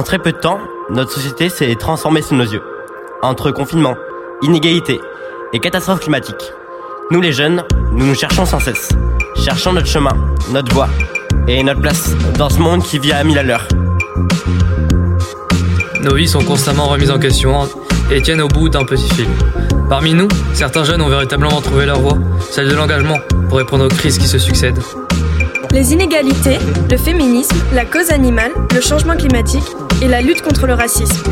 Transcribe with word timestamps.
En 0.00 0.02
très 0.02 0.18
peu 0.18 0.32
de 0.32 0.38
temps, 0.38 0.58
notre 0.88 1.12
société 1.12 1.50
s'est 1.50 1.74
transformée 1.74 2.22
sous 2.22 2.34
nos 2.34 2.44
yeux. 2.44 2.62
Entre 3.20 3.50
confinement, 3.50 3.96
inégalité 4.40 4.98
et 5.52 5.60
catastrophes 5.60 6.00
climatiques, 6.00 6.54
nous 7.10 7.20
les 7.20 7.32
jeunes, 7.32 7.64
nous 7.92 8.06
nous 8.06 8.14
cherchons 8.14 8.46
sans 8.46 8.60
cesse. 8.60 8.88
Cherchons 9.36 9.74
notre 9.74 9.88
chemin, 9.88 10.16
notre 10.52 10.72
voie 10.72 10.88
et 11.46 11.62
notre 11.62 11.82
place 11.82 12.14
dans 12.38 12.48
ce 12.48 12.60
monde 12.60 12.82
qui 12.82 12.98
vit 12.98 13.12
à 13.12 13.22
mille 13.24 13.36
à 13.36 13.42
l'heure. 13.42 13.68
Nos 16.00 16.14
vies 16.14 16.28
sont 16.28 16.44
constamment 16.44 16.86
remises 16.86 17.10
en 17.10 17.18
question 17.18 17.68
et 18.10 18.22
tiennent 18.22 18.40
au 18.40 18.48
bout 18.48 18.70
d'un 18.70 18.86
petit 18.86 19.10
fil. 19.10 19.28
Parmi 19.90 20.14
nous, 20.14 20.28
certains 20.54 20.84
jeunes 20.84 21.02
ont 21.02 21.10
véritablement 21.10 21.60
trouvé 21.60 21.84
leur 21.84 22.00
voie, 22.00 22.16
celle 22.40 22.70
de 22.70 22.74
l'engagement, 22.74 23.18
pour 23.50 23.58
répondre 23.58 23.84
aux 23.84 23.88
crises 23.88 24.16
qui 24.16 24.28
se 24.28 24.38
succèdent. 24.38 24.80
Les 25.72 25.92
inégalités, 25.92 26.58
le 26.90 26.96
féminisme, 26.96 27.56
la 27.74 27.84
cause 27.84 28.10
animale, 28.10 28.52
le 28.74 28.80
changement 28.80 29.14
climatique 29.14 29.76
et 30.02 30.08
la 30.08 30.20
lutte 30.20 30.42
contre 30.42 30.66
le 30.66 30.74
racisme. 30.74 31.22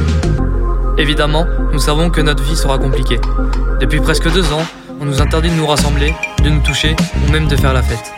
Évidemment, 0.99 1.47
nous 1.73 1.79
savons 1.79 2.11
que 2.11 2.21
notre 2.21 2.43
vie 2.43 2.57
sera 2.57 2.79
compliquée. 2.79 3.21
Depuis 3.81 4.01
presque 4.01 4.31
deux 4.33 4.53
ans, 4.53 4.67
on 5.01 5.05
nous 5.05 5.23
interdit 5.23 5.51
de 5.51 5.55
nous 5.55 5.67
rassembler, 5.67 6.15
de 6.43 6.51
nous 6.51 6.61
toucher 6.61 6.97
ou 7.27 7.33
même 7.33 7.47
de 7.47 7.57
faire 7.57 7.73
la 7.73 7.83
fête. 7.83 8.13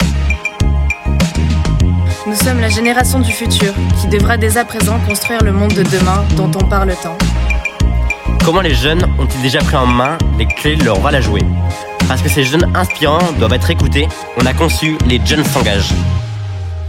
Nous 2.27 2.35
sommes 2.35 2.61
la 2.61 2.69
génération 2.69 3.19
du 3.21 3.33
futur 3.33 3.73
qui 4.01 4.09
devra 4.09 4.37
dès 4.37 4.57
à 4.57 4.65
présent 4.65 4.99
construire 5.07 5.43
le 5.43 5.53
monde 5.53 5.73
de 5.73 5.83
demain 5.83 6.25
dont 6.37 6.51
on 6.55 6.69
parle 6.69 6.95
tant. 7.03 7.17
Comment 8.45 8.61
les 8.61 8.75
jeunes 8.75 9.05
ont-ils 9.19 9.43
déjà 9.43 9.59
pris 9.59 9.77
en 9.77 9.87
main 9.87 10.17
les 10.39 10.47
clés 10.47 10.77
de 10.77 10.85
leur 10.85 10.97
rôle 10.97 11.15
à 11.15 11.21
jouer? 11.21 11.43
Parce 12.09 12.23
que 12.23 12.29
ces 12.29 12.45
jeunes 12.45 12.71
inspirants 12.75 13.33
doivent 13.39 13.53
être 13.53 13.71
écoutés, 13.71 14.09
on 14.37 14.47
a 14.47 14.53
conçu 14.53 14.97
Les 15.07 15.21
Jeunes 15.25 15.45
s'engagent. 15.45 15.95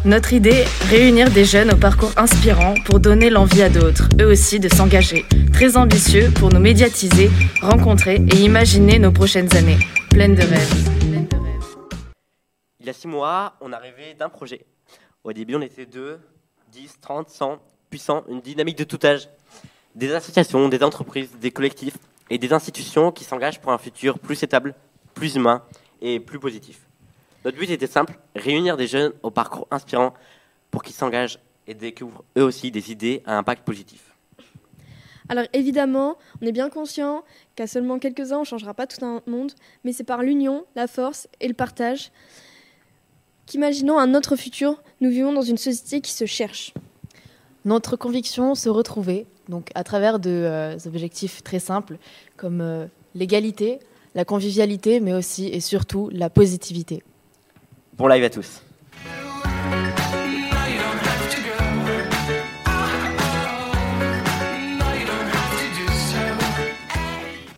Notre 0.04 0.34
idée, 0.34 0.64
réunir 0.90 1.30
des 1.30 1.46
jeunes 1.46 1.72
au 1.72 1.78
parcours 1.78 2.12
inspirant 2.18 2.74
pour 2.86 3.00
donner 3.00 3.30
l'envie 3.30 3.62
à 3.62 3.70
d'autres, 3.70 4.10
eux 4.20 4.32
aussi, 4.32 4.60
de 4.60 4.68
s'engager. 4.68 5.28
Très 5.54 5.78
ambitieux 5.78 6.32
pour 6.32 6.50
nous 6.50 6.60
médiatiser, 6.60 7.30
rencontrer 7.62 8.16
et 8.16 8.38
imaginer 8.38 8.98
nos 8.98 9.12
prochaines 9.12 9.56
années, 9.56 9.78
pleines 10.10 10.34
de 10.34 10.42
rêves. 10.42 11.30
Il 12.80 12.88
y 12.88 12.90
a 12.90 12.94
six 12.94 13.08
mois, 13.08 13.54
on 13.62 13.72
a 13.72 13.78
rêvé 13.78 14.16
d'un 14.18 14.30
projet. 14.30 14.66
Au 15.24 15.34
début, 15.34 15.54
on 15.54 15.62
était 15.62 15.86
2, 15.86 16.20
10, 16.72 17.00
30, 17.00 17.30
100, 17.30 17.60
puissants, 17.92 18.24
une 18.28 18.42
dynamique 18.42 18.80
de 18.80 18.86
tout 18.86 19.00
âge. 19.04 19.30
Des 19.94 20.12
associations, 20.16 20.68
des 20.68 20.82
entreprises, 20.82 21.30
des 21.40 21.52
collectifs 21.52 21.98
et 22.32 22.40
des 22.40 22.54
institutions 22.54 23.12
qui 23.12 23.24
s'engagent 23.24 23.62
pour 23.62 23.72
un 23.72 23.78
futur 23.78 24.18
plus 24.18 24.36
stable, 24.36 24.74
plus 25.14 25.36
humain 25.36 25.62
et 26.02 26.20
plus 26.20 26.40
positif. 26.40 26.88
Notre 27.44 27.58
but 27.58 27.70
était 27.70 27.88
simple, 27.88 28.14
réunir 28.36 28.78
des 28.78 28.88
jeunes 28.88 29.14
au 29.24 29.32
parcours 29.32 29.68
inspirant 29.72 30.14
pour 30.70 30.84
qu'ils 30.84 30.96
s'engagent 30.96 31.40
et 31.68 31.74
découvrent 31.74 32.24
eux 32.38 32.44
aussi 32.44 32.72
des 32.72 32.92
idées 32.92 33.24
à 33.26 33.38
impact 33.38 33.66
positif. 33.66 34.16
Alors 35.30 35.46
évidemment, 35.54 36.18
on 36.42 36.46
est 36.46 36.52
bien 36.52 36.70
conscient 36.70 37.24
qu'à 37.56 37.68
seulement 37.68 38.00
quelques 38.00 38.32
ans, 38.32 38.38
on 38.38 38.42
ne 38.42 38.46
changera 38.46 38.74
pas 38.74 38.86
tout 38.86 39.04
un 39.06 39.22
monde, 39.28 39.54
mais 39.84 39.94
c'est 39.94 40.04
par 40.04 40.24
l'union, 40.24 40.66
la 40.76 40.88
force 40.88 41.28
et 41.40 41.48
le 41.48 41.54
partage 41.54 42.12
qu'imaginons 43.52 44.00
un 44.00 44.16
autre 44.16 44.38
futur, 44.38 44.82
nous 45.02 45.10
vivons 45.10 45.34
dans 45.34 45.42
une 45.42 45.58
société 45.58 46.00
qui 46.00 46.14
se 46.14 46.26
cherche. 46.26 46.74
Notre 47.66 47.98
conviction 47.98 48.56
se 48.56 48.70
retrouver, 48.70 49.28
donc 49.50 49.72
à 49.76 49.84
travers 49.84 50.20
de 50.20 50.30
euh, 50.30 50.78
objectifs 50.86 51.44
très 51.44 51.60
simples 51.60 51.98
comme 52.38 52.62
euh, 52.62 52.86
l'égalité, 53.14 53.80
la 54.16 54.24
convivialité, 54.24 55.02
mais 55.02 55.14
aussi 55.14 55.48
et 55.48 55.60
surtout 55.60 56.10
la 56.14 56.30
positivité. 56.30 57.04
Bon 57.98 58.08
live 58.08 58.24
à 58.24 58.30
tous. 58.30 58.62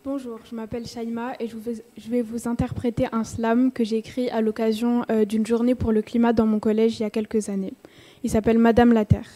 Bonjour, 0.03 0.39
je 0.49 0.55
m'appelle 0.55 0.87
Shaima 0.87 1.33
et 1.39 1.47
je, 1.47 2.09
vais 2.09 2.21
vous 2.23 2.47
interpréter 2.47 3.05
un 3.11 3.23
slam 3.23 3.71
que 3.71 3.83
j'ai 3.83 3.97
écrit 3.97 4.29
à 4.31 4.41
l'occasion 4.41 5.05
euh, 5.11 5.23
d'une 5.25 5.45
journée 5.45 5.75
pour 5.75 5.91
le 5.91 6.01
climat 6.01 6.33
dans 6.33 6.47
mon 6.47 6.59
collège 6.59 6.99
il 6.99 7.03
y 7.03 7.05
a 7.05 7.09
quelques 7.11 7.49
années. 7.49 7.73
Il 8.23 8.29
s'appelle 8.31 8.57
Madame 8.57 8.91
la 8.91 9.05
Terre. 9.05 9.29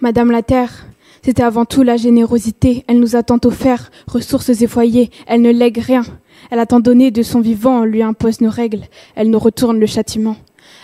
Madame 0.00 0.32
la 0.32 0.42
Terre, 0.42 0.86
c'était 1.22 1.42
avant 1.42 1.64
tout 1.64 1.82
la 1.82 1.96
générosité. 1.96 2.84
Elle 2.88 2.98
nous 2.98 3.14
a 3.14 3.22
tant 3.22 3.38
offert, 3.44 3.90
ressources 4.08 4.48
et 4.48 4.66
foyers. 4.66 5.10
Elle 5.26 5.42
ne 5.42 5.52
lègue 5.52 5.78
rien. 5.78 6.02
Elle 6.50 6.58
a 6.58 6.66
tant 6.66 6.80
donné 6.80 7.10
de 7.10 7.22
son 7.22 7.40
vivant, 7.40 7.84
lui 7.84 8.02
impose 8.02 8.40
nos 8.40 8.50
règles. 8.50 8.82
Elle 9.14 9.30
nous 9.30 9.38
retourne 9.38 9.78
le 9.78 9.86
châtiment. 9.86 10.36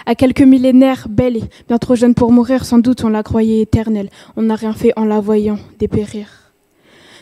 À 0.04 0.14
quelques 0.14 0.42
millénaires, 0.42 1.06
belle 1.08 1.36
et 1.36 1.44
bien 1.68 1.78
trop 1.78 1.94
jeune 1.94 2.14
pour 2.14 2.32
mourir, 2.32 2.64
sans 2.64 2.78
doute 2.78 3.04
on 3.04 3.08
la 3.08 3.22
croyait 3.22 3.62
éternelle. 3.62 4.10
On 4.36 4.42
n'a 4.42 4.54
rien 4.54 4.72
fait 4.72 4.92
en 4.96 5.04
la 5.04 5.20
voyant 5.20 5.58
dépérir. 5.78 6.28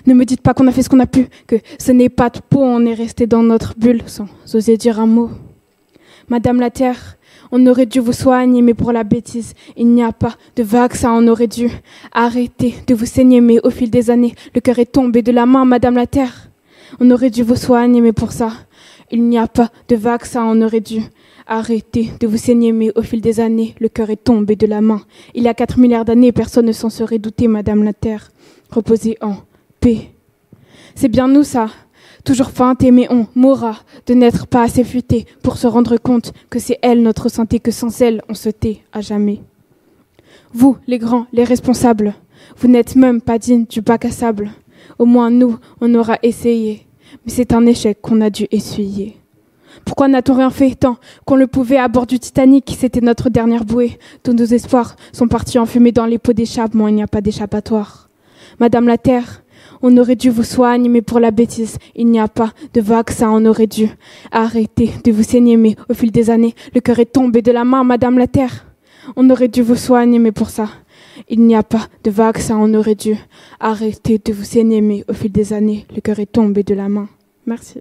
Ne 0.06 0.12
me 0.12 0.25
dites 0.25 0.43
pas 0.43 0.53
qu'on 0.53 0.67
a 0.67 0.73
fait 0.73 0.83
ce 0.83 0.91
qu'on 0.91 1.00
a 1.00 1.06
pu, 1.06 1.28
que 1.47 1.56
ce 1.78 1.93
n'est 1.93 2.11
pas 2.11 2.28
de 2.28 2.41
peau, 2.41 2.61
on 2.61 2.84
est 2.84 2.94
resté 2.94 3.27
dans 3.27 3.43
notre 3.43 3.75
bulle 3.78 4.03
sans 4.06 4.27
oser 4.53 4.77
dire 4.77 5.00
un 5.00 5.06
mot. 5.06 5.31
Madame 6.28 6.61
la 6.61 6.71
Terre, 6.71 7.17
on 7.53 7.67
aurait 7.67 7.87
dû 7.87 8.00
vous 8.00 8.12
soigner, 8.12 8.61
mais 8.61 8.75
pour 8.75 8.93
la 8.93 9.05
bêtise, 9.05 9.55
il 9.77 9.89
n'y 9.89 10.03
a 10.03 10.12
pas 10.12 10.34
de 10.56 10.62
vaccin, 10.62 11.12
on 11.12 11.28
aurait 11.28 11.47
dû 11.47 11.71
arrêter 12.12 12.75
de 12.87 12.94
vous 12.94 13.06
saigner, 13.06 13.41
mais 13.41 13.61
au 13.65 13.71
fil 13.71 13.91
des 13.91 14.11
années, 14.11 14.34
le 14.55 14.61
cœur 14.61 14.78
est 14.78 14.93
tombé 14.93 15.23
de 15.23 15.33
la 15.33 15.47
main, 15.47 15.65
Madame 15.65 15.94
la 15.94 16.06
Terre. 16.06 16.50
On 17.00 17.11
aurait 17.11 17.31
dû 17.31 17.43
vous 17.43 17.56
soigner, 17.56 18.00
mais 18.00 18.12
pour 18.12 18.33
ça, 18.33 18.53
il 19.11 19.25
n'y 19.25 19.39
a 19.39 19.47
pas 19.49 19.71
de 19.89 19.97
vaccin, 19.97 20.45
on 20.45 20.62
aurait 20.62 20.81
dû 20.81 21.00
arrêter 21.47 22.11
de 22.21 22.27
vous 22.27 22.39
saigner, 22.39 22.72
mais 22.72 22.91
au 22.97 23.03
fil 23.03 23.21
des 23.21 23.41
années, 23.41 23.75
le 23.81 23.89
cœur 23.89 24.11
est 24.11 24.25
tombé 24.25 24.56
de 24.56 24.67
la 24.67 24.81
main. 24.81 25.03
Il 25.34 25.43
y 25.43 25.49
a 25.49 25.55
quatre 25.55 25.78
milliards 25.78 26.05
d'années, 26.05 26.33
personne 26.33 26.67
ne 26.67 26.73
s'en 26.73 26.91
serait 26.91 27.19
douté, 27.19 27.49
Madame 27.49 27.84
la 27.84 27.93
Terre. 27.93 28.31
Reposez 28.71 29.19
en 29.21 29.37
c'est 30.94 31.09
bien 31.09 31.28
nous 31.28 31.43
ça. 31.43 31.69
Toujours 32.25 32.50
feinte 32.50 32.83
mais 32.83 33.06
on 33.11 33.27
mourra 33.34 33.81
de 34.06 34.15
n'être 34.15 34.47
pas 34.47 34.62
assez 34.62 34.83
futé 34.83 35.27
pour 35.43 35.59
se 35.59 35.67
rendre 35.67 35.99
compte 35.99 36.33
que 36.49 36.59
c'est 36.59 36.78
elle 36.81 37.03
notre 37.03 37.28
santé, 37.28 37.61
que 37.61 37.71
sans 37.71 38.00
elle 38.00 38.23
on 38.31 38.34
se 38.34 38.49
tait 38.49 38.81
à 38.93 39.03
jamais. 39.03 39.43
Vous, 40.55 40.78
les 40.87 40.99
grands, 40.99 41.27
les 41.33 41.44
responsables, 41.44 42.15
vous 42.56 42.69
n'êtes 42.69 42.97
même 42.97 43.21
pas 43.21 43.39
dignes 43.39 43.67
du 43.67 43.83
bac 43.83 44.06
à 44.06 44.11
sable. 44.11 44.53
Au 44.99 45.05
moins 45.05 45.31
nous, 45.31 45.59
on 45.81 45.95
aura 45.95 46.19
essayé, 46.22 46.87
mais 47.25 47.33
c'est 47.33 47.53
un 47.53 47.67
échec 47.67 48.00
qu'on 48.00 48.21
a 48.21 48.31
dû 48.31 48.47
essuyer. 48.50 49.17
Pourquoi 49.84 50.09
n'a-t-on 50.09 50.34
rien 50.34 50.50
fait 50.50 50.75
tant 50.75 50.97
qu'on 51.25 51.37
le 51.37 51.47
pouvait 51.47 51.78
à 51.78 51.89
bord 51.89 52.06
du 52.06 52.19
Titanic? 52.19 52.77
C'était 52.78 53.00
notre 53.00 53.28
dernière 53.28 53.65
bouée. 53.65 53.99
Tous 54.23 54.33
nos 54.33 54.44
espoirs 54.44 54.97
sont 55.12 55.28
partis 55.28 55.59
enfumés 55.59 55.93
dans 55.93 56.06
les 56.06 56.19
pots 56.19 56.33
d'échappement. 56.33 56.89
Il 56.89 56.94
n'y 56.94 57.03
a 57.03 57.06
pas 57.06 57.21
d'échappatoire. 57.21 58.09
Madame 58.61 58.87
la 58.87 58.99
Terre, 58.99 59.43
on 59.83 59.97
aurait 59.99 60.17
dû 60.17 60.31
vous 60.31 60.44
soigner, 60.44 60.89
mais 60.89 61.03
pour 61.03 61.21
la 61.21 61.31
bêtise, 61.31 61.77
il 61.94 62.06
n'y 62.06 62.21
a 62.21 62.28
pas 62.28 62.53
de 62.73 62.81
vaccin. 62.81 63.31
On 63.31 63.44
aurait 63.47 63.67
dû 63.67 63.89
arrêter 64.31 64.91
de 65.05 65.12
vous 65.12 65.23
saigner, 65.23 65.56
mais 65.56 65.77
au 65.91 65.94
fil 65.94 66.11
des 66.11 66.31
années, 66.31 66.55
le 66.75 66.81
cœur 66.81 66.99
est 67.00 67.12
tombé 67.12 67.43
de 67.43 67.53
la 67.53 67.65
main, 67.65 67.84
Madame 67.84 68.19
la 68.19 68.27
Terre. 68.27 68.67
On 69.17 69.28
aurait 69.28 69.49
dû 69.49 69.61
vous 69.61 69.77
soigner, 69.77 70.19
mais 70.19 70.33
pour 70.33 70.50
ça, 70.50 70.69
il 71.28 71.41
n'y 71.41 71.56
a 71.56 71.62
pas 71.62 71.88
de 72.02 72.10
vaccin. 72.10 72.56
On 72.58 72.72
aurait 72.75 72.94
dû 72.94 73.16
arrêter 73.60 74.19
de 74.19 74.32
vous 74.32 74.44
mais 74.82 75.04
au 75.08 75.12
fil 75.12 75.32
des 75.32 75.52
années, 75.52 75.86
le 75.94 76.00
cœur 76.00 76.19
est 76.19 76.32
tombé 76.32 76.62
de 76.62 76.75
la 76.75 76.88
main. 76.88 77.08
Merci. 77.47 77.80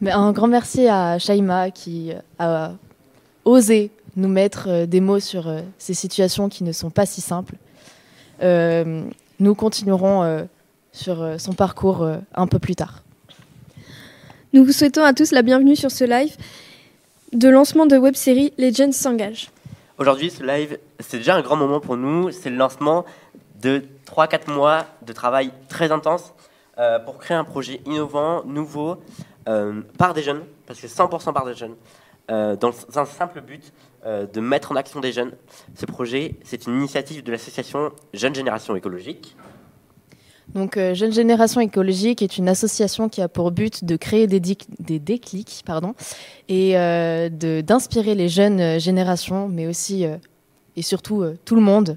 Mais 0.00 0.10
un 0.10 0.32
grand 0.32 0.46
merci 0.46 0.86
à 0.86 1.18
Shaima 1.18 1.70
qui 1.70 2.12
a 2.38 2.72
osé 3.44 3.90
nous 4.16 4.28
mettre 4.28 4.68
euh, 4.68 4.86
des 4.86 5.00
mots 5.00 5.20
sur 5.20 5.48
euh, 5.48 5.60
ces 5.78 5.94
situations 5.94 6.48
qui 6.48 6.64
ne 6.64 6.72
sont 6.72 6.90
pas 6.90 7.06
si 7.06 7.20
simples. 7.20 7.54
Euh, 8.42 9.04
nous 9.40 9.54
continuerons 9.54 10.22
euh, 10.22 10.44
sur 10.92 11.22
euh, 11.22 11.38
son 11.38 11.52
parcours 11.52 12.02
euh, 12.02 12.18
un 12.34 12.46
peu 12.46 12.58
plus 12.58 12.74
tard. 12.74 13.02
Nous 14.52 14.64
vous 14.64 14.72
souhaitons 14.72 15.04
à 15.04 15.12
tous 15.12 15.32
la 15.32 15.42
bienvenue 15.42 15.76
sur 15.76 15.90
ce 15.90 16.04
live 16.04 16.36
de 17.32 17.48
lancement 17.48 17.86
de 17.86 17.96
web-série 17.96 18.52
Legends 18.58 18.92
s'engage. 18.92 19.50
Aujourd'hui, 19.98 20.30
ce 20.30 20.44
live, 20.44 20.78
c'est 21.00 21.18
déjà 21.18 21.34
un 21.34 21.42
grand 21.42 21.56
moment 21.56 21.80
pour 21.80 21.96
nous. 21.96 22.30
C'est 22.30 22.50
le 22.50 22.56
lancement 22.56 23.04
de 23.60 23.82
3-4 24.06 24.50
mois 24.50 24.86
de 25.02 25.12
travail 25.12 25.52
très 25.68 25.90
intense 25.90 26.34
pour 27.04 27.18
créer 27.18 27.36
un 27.36 27.42
projet 27.42 27.80
innovant, 27.84 28.44
nouveau, 28.44 28.98
par 29.44 30.14
des 30.14 30.22
jeunes, 30.22 30.44
parce 30.66 30.80
que 30.80 30.86
100% 30.86 31.32
par 31.32 31.44
des 31.44 31.54
jeunes, 31.54 31.74
dans 32.28 32.72
un 32.94 33.04
simple 33.04 33.40
but 33.40 33.72
euh, 34.06 34.26
de 34.26 34.40
mettre 34.40 34.70
en 34.70 34.76
action 34.76 35.00
des 35.00 35.10
jeunes. 35.10 35.32
Ce 35.74 35.84
projet, 35.84 36.36
c'est 36.44 36.68
une 36.68 36.74
initiative 36.74 37.24
de 37.24 37.32
l'association 37.32 37.90
Jeune 38.14 38.32
Génération 38.32 38.76
Écologique. 38.76 39.36
Donc, 40.54 40.76
euh, 40.76 40.94
Jeune 40.94 41.12
Génération 41.12 41.60
Écologique 41.60 42.22
est 42.22 42.38
une 42.38 42.48
association 42.48 43.08
qui 43.08 43.20
a 43.20 43.28
pour 43.28 43.50
but 43.50 43.84
de 43.84 43.96
créer 43.96 44.26
des, 44.26 44.40
déclics 44.98 45.62
pardon, 45.64 45.94
et 46.48 46.78
euh, 46.78 47.28
d'inspirer 47.28 48.14
les 48.14 48.28
jeunes 48.28 48.80
générations, 48.80 49.48
mais 49.48 49.66
aussi 49.66 50.06
et 50.76 50.82
surtout 50.82 51.24
tout 51.44 51.54
le 51.54 51.60
monde, 51.60 51.96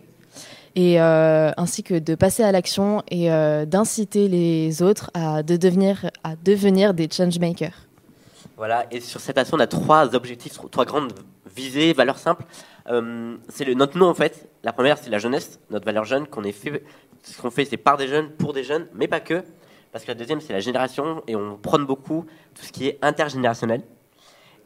et 0.76 1.00
ainsi 1.00 1.84
que 1.84 1.98
de 1.98 2.16
passer 2.16 2.44
à 2.44 2.52
l'action 2.52 3.04
et 3.10 3.30
d'inciter 3.66 4.28
les 4.28 4.82
autres 4.82 5.12
à, 5.14 5.44
de 5.44 5.56
devenir, 5.56 6.10
à 6.24 6.36
devenir 6.36 6.94
des 6.94 7.08
changemakers. 7.10 7.88
Voilà, 8.58 8.86
et 8.92 9.00
sur 9.00 9.20
cette 9.22 9.38
asso, 9.38 9.54
on 9.54 9.60
a 9.60 9.68
trois 9.68 10.14
objectifs, 10.14 10.60
trois 10.70 10.86
grandes 10.86 11.14
visées, 11.56 11.94
valeurs 11.94 12.20
simples. 12.20 12.46
Euh, 12.90 13.38
c'est 13.50 13.74
notre 13.76 13.98
nom 13.98 14.08
en 14.08 14.14
fait. 14.14 14.50
La 14.64 14.74
première, 14.74 14.98
c'est 14.98 15.10
la 15.10 15.20
jeunesse, 15.20 15.60
notre 15.70 15.86
valeur 15.86 16.06
jeune 16.06 16.28
qu'on 16.28 16.44
fait. 16.44 16.84
Ce 17.24 17.40
qu'on 17.40 17.52
fait, 17.52 17.66
c'est 17.66 17.78
par 17.78 17.98
des 17.98 18.08
jeunes, 18.08 18.30
pour 18.32 18.54
des 18.54 18.64
jeunes, 18.64 18.88
mais 18.96 19.08
pas 19.08 19.20
que. 19.20 19.44
Parce 19.92 20.06
que 20.06 20.12
la 20.12 20.16
deuxième, 20.16 20.42
c'est 20.42 20.54
la 20.54 20.60
génération, 20.60 21.22
et 21.28 21.36
on 21.36 21.58
prône 21.58 21.86
beaucoup 21.86 22.26
tout 22.56 22.64
ce 22.64 22.72
qui 22.72 22.88
est 22.88 22.98
intergénérationnel. 23.02 23.84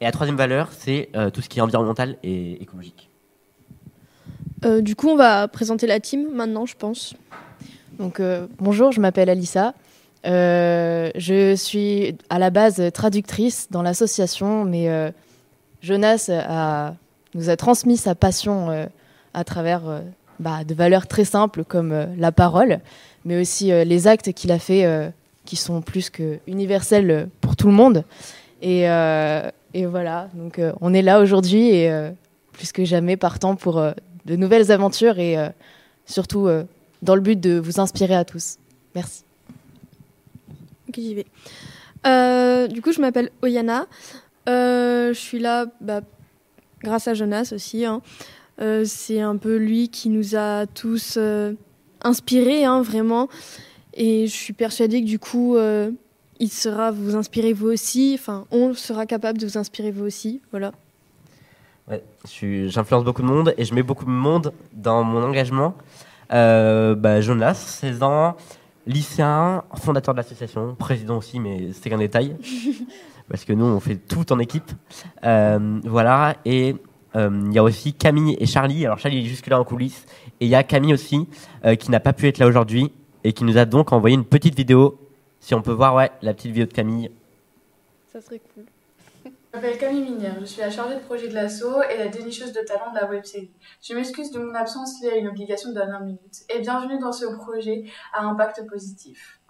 Et 0.00 0.04
la 0.04 0.12
troisième 0.12 0.36
valeur, 0.36 0.70
c'est 0.72 1.10
euh, 1.16 1.30
tout 1.30 1.42
ce 1.42 1.48
qui 1.48 1.58
est 1.58 1.62
environnemental 1.62 2.16
et 2.22 2.62
écologique. 2.62 3.10
Euh, 4.64 4.80
du 4.80 4.94
coup, 4.94 5.08
on 5.08 5.16
va 5.16 5.48
présenter 5.48 5.86
la 5.86 6.00
team 6.00 6.30
maintenant, 6.32 6.64
je 6.64 6.76
pense. 6.76 7.14
Donc 7.98 8.20
bonjour, 8.58 8.92
je 8.92 9.00
m'appelle 9.00 9.30
Alissa. 9.30 9.72
Je 10.24 11.54
suis 11.56 12.16
à 12.28 12.38
la 12.38 12.50
base 12.50 12.82
traductrice 12.92 13.68
dans 13.70 13.80
l'association, 13.80 14.64
mais 14.64 15.14
Jonas 15.80 16.30
a, 16.30 16.94
nous 17.36 17.50
a 17.50 17.56
transmis 17.56 17.96
sa 17.96 18.14
passion 18.14 18.70
euh, 18.70 18.86
à 19.36 19.44
travers 19.44 19.86
euh, 19.86 20.00
bah, 20.40 20.64
de 20.64 20.74
valeurs 20.74 21.06
très 21.06 21.24
simples 21.24 21.62
comme 21.62 21.92
euh, 21.92 22.06
la 22.16 22.32
parole, 22.32 22.80
mais 23.24 23.40
aussi 23.40 23.66
les 23.66 24.08
actes 24.08 24.32
qu'il 24.32 24.50
a 24.50 24.58
fait 24.58 24.84
euh, 24.84 25.10
qui 25.44 25.56
sont 25.56 25.82
plus 25.82 26.10
que 26.10 26.38
universels 26.48 27.28
pour 27.40 27.54
tout 27.54 27.68
le 27.68 27.74
monde. 27.74 28.02
Et, 28.62 28.86
voilà, 29.84 30.30
donc 30.32 30.58
on 30.80 30.94
est 30.94 31.02
là 31.02 31.20
aujourd'hui 31.20 31.68
et 31.68 32.10
plus 32.52 32.72
que 32.72 32.84
jamais 32.86 33.18
partant 33.18 33.54
pour 33.54 33.74
de 34.24 34.36
nouvelles 34.36 34.72
aventures 34.72 35.18
et 35.18 35.36
surtout 36.06 36.48
dans 37.02 37.14
le 37.14 37.20
but 37.20 37.38
de 37.38 37.58
vous 37.58 37.78
inspirer 37.78 38.14
à 38.14 38.24
tous. 38.24 38.56
Merci. 38.94 39.22
Ok, 40.88 40.94
j'y 40.96 41.14
vais. 41.14 42.68
Du 42.68 42.80
coup, 42.80 42.92
je 42.92 43.02
m'appelle 43.02 43.30
Oyana. 43.42 43.86
Je 44.46 45.12
suis 45.14 45.38
là 45.38 45.66
bah, 45.82 46.00
grâce 46.86 47.08
à 47.08 47.14
Jonas 47.14 47.52
aussi. 47.52 47.84
hein. 47.84 48.00
Euh, 48.60 48.84
c'est 48.86 49.20
un 49.20 49.36
peu 49.36 49.56
lui 49.56 49.88
qui 49.90 50.08
nous 50.08 50.34
a 50.36 50.66
tous 50.66 51.16
euh, 51.18 51.52
inspirés, 52.00 52.64
hein, 52.64 52.80
vraiment. 52.80 53.28
Et 53.92 54.26
je 54.26 54.32
suis 54.32 54.52
persuadée 54.52 55.02
que 55.02 55.06
du 55.06 55.18
coup, 55.18 55.56
euh, 55.56 55.90
il 56.38 56.48
sera 56.50 56.90
vous 56.90 57.16
inspirer 57.16 57.52
vous 57.52 57.68
aussi. 57.68 58.16
Enfin, 58.18 58.46
on 58.50 58.72
sera 58.72 59.04
capable 59.04 59.38
de 59.38 59.46
vous 59.46 59.58
inspirer 59.58 59.90
vous 59.90 60.04
aussi. 60.04 60.40
Voilà. 60.52 60.72
Ouais, 61.88 62.02
j'influence 62.68 63.04
beaucoup 63.04 63.22
de 63.22 63.26
monde 63.26 63.54
et 63.58 63.64
je 63.64 63.74
mets 63.74 63.82
beaucoup 63.82 64.04
de 64.04 64.10
monde 64.10 64.52
dans 64.72 65.04
mon 65.04 65.22
engagement. 65.22 65.74
Bah, 66.30 67.20
Jonas, 67.20 67.54
16 67.54 68.02
ans, 68.02 68.36
lycéen, 68.86 69.62
fondateur 69.76 70.14
de 70.14 70.18
l'association, 70.18 70.74
président 70.74 71.18
aussi, 71.18 71.38
mais 71.40 71.68
c'est 71.72 71.90
qu'un 71.90 71.98
détail. 71.98 72.36
parce 73.28 73.44
que 73.44 73.52
nous, 73.52 73.64
on 73.64 73.80
fait 73.80 73.96
tout 73.96 74.32
en 74.32 74.38
équipe. 74.38 74.70
Euh, 75.24 75.80
voilà, 75.84 76.36
et 76.44 76.76
euh, 77.16 77.30
il 77.46 77.52
y 77.52 77.58
a 77.58 77.62
aussi 77.62 77.94
Camille 77.94 78.36
et 78.38 78.46
Charlie. 78.46 78.84
Alors, 78.86 78.98
Charlie 78.98 79.20
est 79.20 79.28
jusque-là 79.28 79.60
en 79.60 79.64
coulisses. 79.64 80.06
Et 80.40 80.46
il 80.46 80.48
y 80.48 80.54
a 80.54 80.62
Camille 80.62 80.94
aussi, 80.94 81.28
euh, 81.64 81.74
qui 81.74 81.90
n'a 81.90 82.00
pas 82.00 82.12
pu 82.12 82.28
être 82.28 82.38
là 82.38 82.46
aujourd'hui 82.46 82.92
et 83.24 83.32
qui 83.32 83.44
nous 83.44 83.58
a 83.58 83.64
donc 83.64 83.92
envoyé 83.92 84.14
une 84.14 84.24
petite 84.24 84.54
vidéo. 84.54 84.98
Si 85.40 85.54
on 85.54 85.62
peut 85.62 85.72
voir, 85.72 85.94
ouais, 85.94 86.10
la 86.22 86.34
petite 86.34 86.52
vidéo 86.52 86.66
de 86.66 86.72
Camille. 86.72 87.10
Ça 88.12 88.20
serait 88.20 88.40
cool. 88.54 88.64
Je 89.24 89.62
m'appelle 89.62 89.78
Camille 89.78 90.02
Minière, 90.02 90.36
je 90.38 90.44
suis 90.44 90.60
la 90.60 90.70
chargée 90.70 90.96
de 90.96 91.00
projet 91.00 91.28
de 91.28 91.34
l'ASSO 91.34 91.82
et 91.90 91.96
la 91.96 92.08
dénicheuse 92.08 92.52
de 92.52 92.60
talent 92.60 92.92
de 92.92 93.00
la 93.00 93.08
web-série. 93.08 93.50
Je 93.82 93.94
m'excuse 93.94 94.30
de 94.30 94.38
mon 94.38 94.54
absence 94.54 95.00
liée 95.00 95.12
à 95.12 95.16
une 95.16 95.28
obligation 95.28 95.70
de 95.70 95.74
dernière 95.74 96.00
minute 96.02 96.44
et 96.54 96.60
bienvenue 96.60 96.98
dans 96.98 97.12
ce 97.12 97.24
projet 97.24 97.84
à 98.12 98.24
impact 98.24 98.66
positif. 98.68 99.40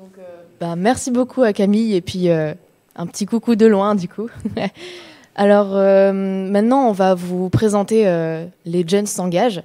Donc, 0.00 0.12
bah, 0.58 0.76
merci 0.76 1.10
beaucoup 1.10 1.42
à 1.42 1.52
Camille 1.52 1.94
et 1.94 2.00
puis 2.00 2.30
euh, 2.30 2.54
un 2.96 3.06
petit 3.06 3.26
coucou 3.26 3.54
de 3.54 3.66
loin 3.66 3.94
du 3.94 4.08
coup. 4.08 4.30
Alors 5.36 5.76
euh, 5.76 6.10
maintenant, 6.14 6.88
on 6.88 6.92
va 6.92 7.14
vous 7.14 7.50
présenter 7.50 8.08
euh, 8.08 8.46
Les 8.64 8.82
Jeunes 8.88 9.04
s'engagent. 9.04 9.62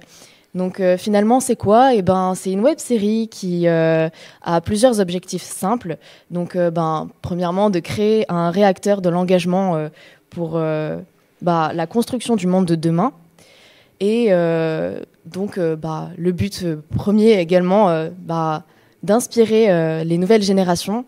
Donc 0.54 0.78
euh, 0.78 0.98
finalement, 0.98 1.40
c'est 1.40 1.56
quoi? 1.56 1.94
Eh 1.94 2.02
ben, 2.02 2.34
c'est 2.34 2.52
une 2.52 2.60
web 2.60 2.78
série 2.78 3.28
qui 3.28 3.66
euh, 3.66 4.10
a 4.42 4.60
plusieurs 4.60 5.00
objectifs 5.00 5.42
simples. 5.42 5.96
Donc, 6.30 6.54
euh, 6.54 6.70
ben, 6.70 7.08
premièrement, 7.22 7.70
de 7.70 7.78
créer 7.78 8.30
un 8.30 8.50
réacteur 8.50 9.00
de 9.00 9.08
l'engagement 9.08 9.76
euh, 9.76 9.88
pour 10.28 10.56
euh, 10.56 10.98
bah, 11.40 11.70
la 11.72 11.86
construction 11.86 12.36
du 12.36 12.46
monde 12.46 12.66
de 12.66 12.74
demain. 12.74 13.12
Et 14.00 14.26
euh, 14.30 15.00
donc, 15.24 15.56
euh, 15.56 15.76
bah, 15.76 16.10
le 16.18 16.32
but 16.32 16.62
euh, 16.62 16.76
premier 16.94 17.40
également, 17.40 17.88
euh, 17.88 18.10
bah, 18.18 18.64
d'inspirer 19.06 19.70
euh, 19.70 20.04
les 20.04 20.18
nouvelles 20.18 20.42
générations 20.42 21.06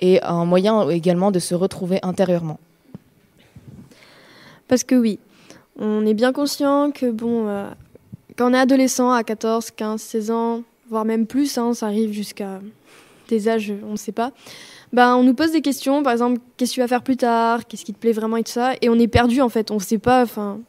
et 0.00 0.22
un 0.22 0.44
moyen 0.44 0.90
également 0.90 1.30
de 1.30 1.38
se 1.38 1.54
retrouver 1.54 1.98
intérieurement. 2.02 2.58
Parce 4.68 4.84
que 4.84 4.94
oui, 4.94 5.18
on 5.78 6.04
est 6.04 6.14
bien 6.14 6.32
conscient 6.32 6.90
que 6.90 7.10
bon, 7.10 7.48
euh, 7.48 7.68
quand 8.36 8.50
on 8.50 8.54
est 8.54 8.58
adolescent 8.58 9.10
à 9.10 9.22
14, 9.24 9.70
15, 9.70 10.00
16 10.00 10.30
ans, 10.30 10.62
voire 10.90 11.04
même 11.04 11.26
plus, 11.26 11.56
hein, 11.56 11.72
ça 11.72 11.86
arrive 11.86 12.12
jusqu'à 12.12 12.60
des 13.28 13.48
âges, 13.48 13.72
on 13.86 13.92
ne 13.92 13.96
sait 13.96 14.12
pas, 14.12 14.32
ben, 14.92 15.16
on 15.16 15.22
nous 15.22 15.34
pose 15.34 15.52
des 15.52 15.62
questions, 15.62 16.02
par 16.02 16.12
exemple, 16.12 16.40
qu'est-ce 16.56 16.72
que 16.72 16.74
tu 16.74 16.80
vas 16.80 16.88
faire 16.88 17.02
plus 17.02 17.16
tard, 17.16 17.66
qu'est-ce 17.66 17.84
qui 17.84 17.94
te 17.94 17.98
plaît 17.98 18.12
vraiment 18.12 18.36
et 18.36 18.44
tout 18.44 18.52
ça, 18.52 18.74
et 18.80 18.88
on 18.88 18.98
est 18.98 19.08
perdu 19.08 19.40
en 19.40 19.48
fait, 19.48 19.70
on 19.70 19.76
ne 19.76 19.80
sait 19.80 19.98
pas, 19.98 20.22
enfin, 20.22 20.60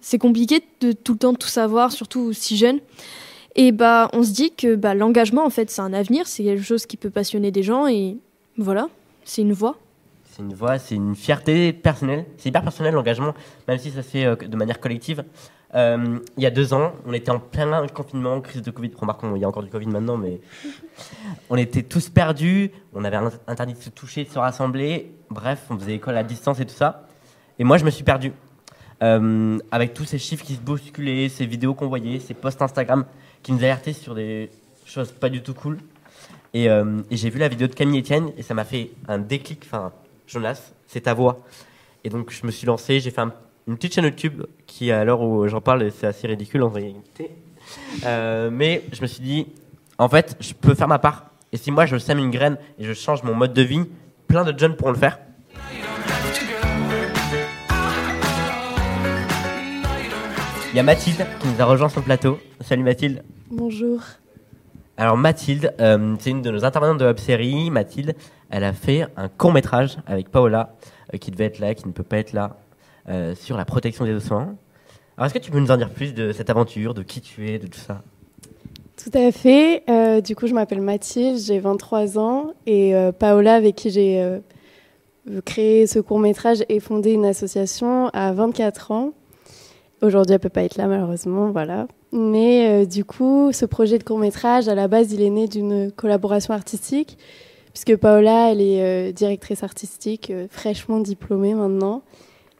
c'est 0.00 0.18
compliqué 0.18 0.62
de 0.80 0.92
tout 0.92 1.12
le 1.12 1.18
temps 1.18 1.34
tout 1.34 1.48
savoir, 1.48 1.92
surtout 1.92 2.32
si 2.32 2.56
jeune. 2.56 2.80
Et 3.60 3.72
bah, 3.72 4.08
on 4.12 4.22
se 4.22 4.30
dit 4.30 4.52
que 4.54 4.76
bah, 4.76 4.94
l'engagement, 4.94 5.44
en 5.44 5.50
fait, 5.50 5.68
c'est 5.68 5.82
un 5.82 5.92
avenir, 5.92 6.28
c'est 6.28 6.44
quelque 6.44 6.62
chose 6.62 6.86
qui 6.86 6.96
peut 6.96 7.10
passionner 7.10 7.50
des 7.50 7.64
gens, 7.64 7.88
et 7.88 8.16
voilà, 8.56 8.88
c'est 9.24 9.42
une 9.42 9.52
voie. 9.52 9.76
C'est 10.30 10.42
une 10.42 10.54
voix, 10.54 10.78
c'est 10.78 10.94
une 10.94 11.16
fierté 11.16 11.72
personnelle. 11.72 12.24
C'est 12.36 12.50
hyper 12.50 12.62
personnel 12.62 12.94
l'engagement, 12.94 13.34
même 13.66 13.78
si 13.78 13.90
ça 13.90 14.04
se 14.04 14.08
fait 14.08 14.26
euh, 14.26 14.36
de 14.36 14.56
manière 14.56 14.78
collective. 14.78 15.24
Euh, 15.74 16.20
il 16.36 16.42
y 16.44 16.46
a 16.46 16.52
deux 16.52 16.72
ans, 16.72 16.92
on 17.04 17.12
était 17.12 17.32
en 17.32 17.40
plein 17.40 17.84
confinement, 17.88 18.40
crise 18.40 18.62
de 18.62 18.70
Covid. 18.70 18.92
Remarquons, 18.96 19.34
il 19.34 19.42
y 19.42 19.44
a 19.44 19.48
encore 19.48 19.64
du 19.64 19.70
Covid 19.70 19.88
maintenant, 19.88 20.16
mais 20.16 20.40
on 21.50 21.56
était 21.56 21.82
tous 21.82 22.10
perdus. 22.10 22.70
On 22.94 23.02
avait 23.02 23.18
interdit 23.48 23.72
de 23.72 23.82
se 23.82 23.90
toucher, 23.90 24.22
de 24.22 24.30
se 24.30 24.38
rassembler. 24.38 25.10
Bref, 25.30 25.64
on 25.68 25.76
faisait 25.76 25.96
école 25.96 26.16
à 26.16 26.22
distance 26.22 26.60
et 26.60 26.64
tout 26.64 26.76
ça. 26.76 27.08
Et 27.58 27.64
moi, 27.64 27.76
je 27.76 27.84
me 27.84 27.90
suis 27.90 28.04
perdu. 28.04 28.32
Euh, 29.02 29.58
avec 29.72 29.94
tous 29.94 30.04
ces 30.04 30.18
chiffres 30.18 30.44
qui 30.44 30.54
se 30.54 30.60
bousculaient, 30.60 31.28
ces 31.28 31.46
vidéos 31.46 31.74
qu'on 31.74 31.88
voyait, 31.88 32.20
ces 32.20 32.34
posts 32.34 32.62
Instagram 32.62 33.04
qui 33.42 33.52
nous 33.52 33.58
alertaient 33.58 33.92
sur 33.92 34.14
des 34.14 34.50
choses 34.86 35.12
pas 35.12 35.28
du 35.28 35.42
tout 35.42 35.54
cool. 35.54 35.78
Et, 36.54 36.68
euh, 36.70 37.00
et 37.10 37.16
j'ai 37.16 37.30
vu 37.30 37.38
la 37.38 37.48
vidéo 37.48 37.66
de 37.68 37.74
Camille 37.74 38.00
Etienne 38.00 38.30
et 38.36 38.42
ça 38.42 38.54
m'a 38.54 38.64
fait 38.64 38.90
un 39.06 39.18
déclic. 39.18 39.62
Enfin, 39.66 39.92
Jonas, 40.26 40.72
c'est 40.86 41.02
ta 41.02 41.14
voix. 41.14 41.40
Et 42.04 42.08
donc 42.10 42.30
je 42.30 42.46
me 42.46 42.50
suis 42.50 42.66
lancé, 42.66 43.00
j'ai 43.00 43.10
fait 43.10 43.20
un- 43.20 43.32
une 43.66 43.76
petite 43.76 43.94
chaîne 43.94 44.04
YouTube 44.04 44.44
qui, 44.66 44.90
à 44.90 45.04
l'heure 45.04 45.20
où 45.20 45.46
j'en 45.48 45.60
parle, 45.60 45.90
c'est 45.92 46.06
assez 46.06 46.26
ridicule 46.26 46.62
en 46.62 46.70
réalité. 46.70 47.30
Euh, 48.04 48.48
mais 48.50 48.82
je 48.92 49.02
me 49.02 49.06
suis 49.06 49.22
dit, 49.22 49.46
en 49.98 50.08
fait, 50.08 50.36
je 50.40 50.54
peux 50.54 50.74
faire 50.74 50.88
ma 50.88 50.98
part. 50.98 51.26
Et 51.52 51.56
si 51.58 51.70
moi 51.70 51.84
je 51.86 51.96
sème 51.98 52.18
une 52.18 52.30
graine 52.30 52.56
et 52.78 52.84
je 52.84 52.92
change 52.94 53.22
mon 53.22 53.34
mode 53.34 53.52
de 53.52 53.62
vie, 53.62 53.82
plein 54.26 54.44
de 54.44 54.58
jeunes 54.58 54.74
pourront 54.76 54.92
le 54.92 54.98
faire. 54.98 55.18
Il 60.70 60.76
y 60.76 60.80
a 60.80 60.82
Mathilde 60.82 61.24
qui 61.40 61.48
nous 61.48 61.62
a 61.62 61.64
rejoint 61.64 61.88
sur 61.88 62.00
le 62.00 62.04
plateau. 62.04 62.38
Salut 62.60 62.82
Mathilde. 62.82 63.22
Bonjour. 63.50 64.02
Alors 64.98 65.16
Mathilde, 65.16 65.74
euh, 65.80 66.14
c'est 66.18 66.28
une 66.28 66.42
de 66.42 66.50
nos 66.50 66.62
intervenantes 66.62 66.98
de 66.98 67.06
Hub 67.06 67.18
Série. 67.18 67.70
Mathilde, 67.70 68.14
elle 68.50 68.64
a 68.64 68.74
fait 68.74 69.06
un 69.16 69.28
court 69.28 69.52
métrage 69.52 69.96
avec 70.06 70.28
Paola, 70.28 70.74
euh, 71.14 71.16
qui 71.16 71.30
devait 71.30 71.46
être 71.46 71.58
là, 71.58 71.74
qui 71.74 71.86
ne 71.86 71.92
peut 71.92 72.02
pas 72.02 72.18
être 72.18 72.34
là, 72.34 72.58
euh, 73.08 73.34
sur 73.34 73.56
la 73.56 73.64
protection 73.64 74.04
des 74.04 74.12
océans. 74.12 74.58
Alors 75.16 75.24
est-ce 75.26 75.32
que 75.32 75.38
tu 75.38 75.50
peux 75.50 75.58
nous 75.58 75.70
en 75.70 75.78
dire 75.78 75.88
plus 75.88 76.12
de 76.12 76.32
cette 76.32 76.50
aventure, 76.50 76.92
de 76.92 77.02
qui 77.02 77.22
tu 77.22 77.48
es, 77.48 77.58
de 77.58 77.66
tout 77.66 77.78
ça? 77.78 78.02
Tout 79.02 79.16
à 79.16 79.32
fait. 79.32 79.84
Du 80.20 80.36
coup, 80.36 80.46
je 80.46 80.52
m'appelle 80.52 80.82
Mathilde, 80.82 81.38
j'ai 81.38 81.60
23 81.60 82.18
ans 82.18 82.52
et 82.66 82.92
Paola, 83.18 83.54
avec 83.54 83.74
qui 83.74 83.90
j'ai 83.90 84.40
créé 85.44 85.86
ce 85.86 85.98
court 85.98 86.18
métrage 86.18 86.64
et 86.68 86.78
fondé 86.78 87.12
une 87.12 87.24
association, 87.24 88.08
à 88.08 88.32
24 88.32 88.90
ans. 88.90 89.12
Aujourd'hui, 90.00 90.34
elle 90.34 90.40
peut 90.40 90.48
pas 90.48 90.62
être 90.62 90.76
là 90.76 90.86
malheureusement, 90.86 91.50
voilà. 91.50 91.88
Mais 92.12 92.68
euh, 92.68 92.86
du 92.86 93.04
coup, 93.04 93.50
ce 93.52 93.64
projet 93.64 93.98
de 93.98 94.04
court 94.04 94.18
métrage, 94.18 94.68
à 94.68 94.74
la 94.76 94.86
base, 94.86 95.12
il 95.12 95.20
est 95.22 95.30
né 95.30 95.48
d'une 95.48 95.90
collaboration 95.90 96.54
artistique, 96.54 97.18
puisque 97.72 97.96
Paola, 97.96 98.52
elle 98.52 98.60
est 98.60 98.80
euh, 98.80 99.12
directrice 99.12 99.64
artistique, 99.64 100.30
euh, 100.30 100.46
fraîchement 100.50 101.00
diplômée 101.00 101.54
maintenant. 101.54 102.02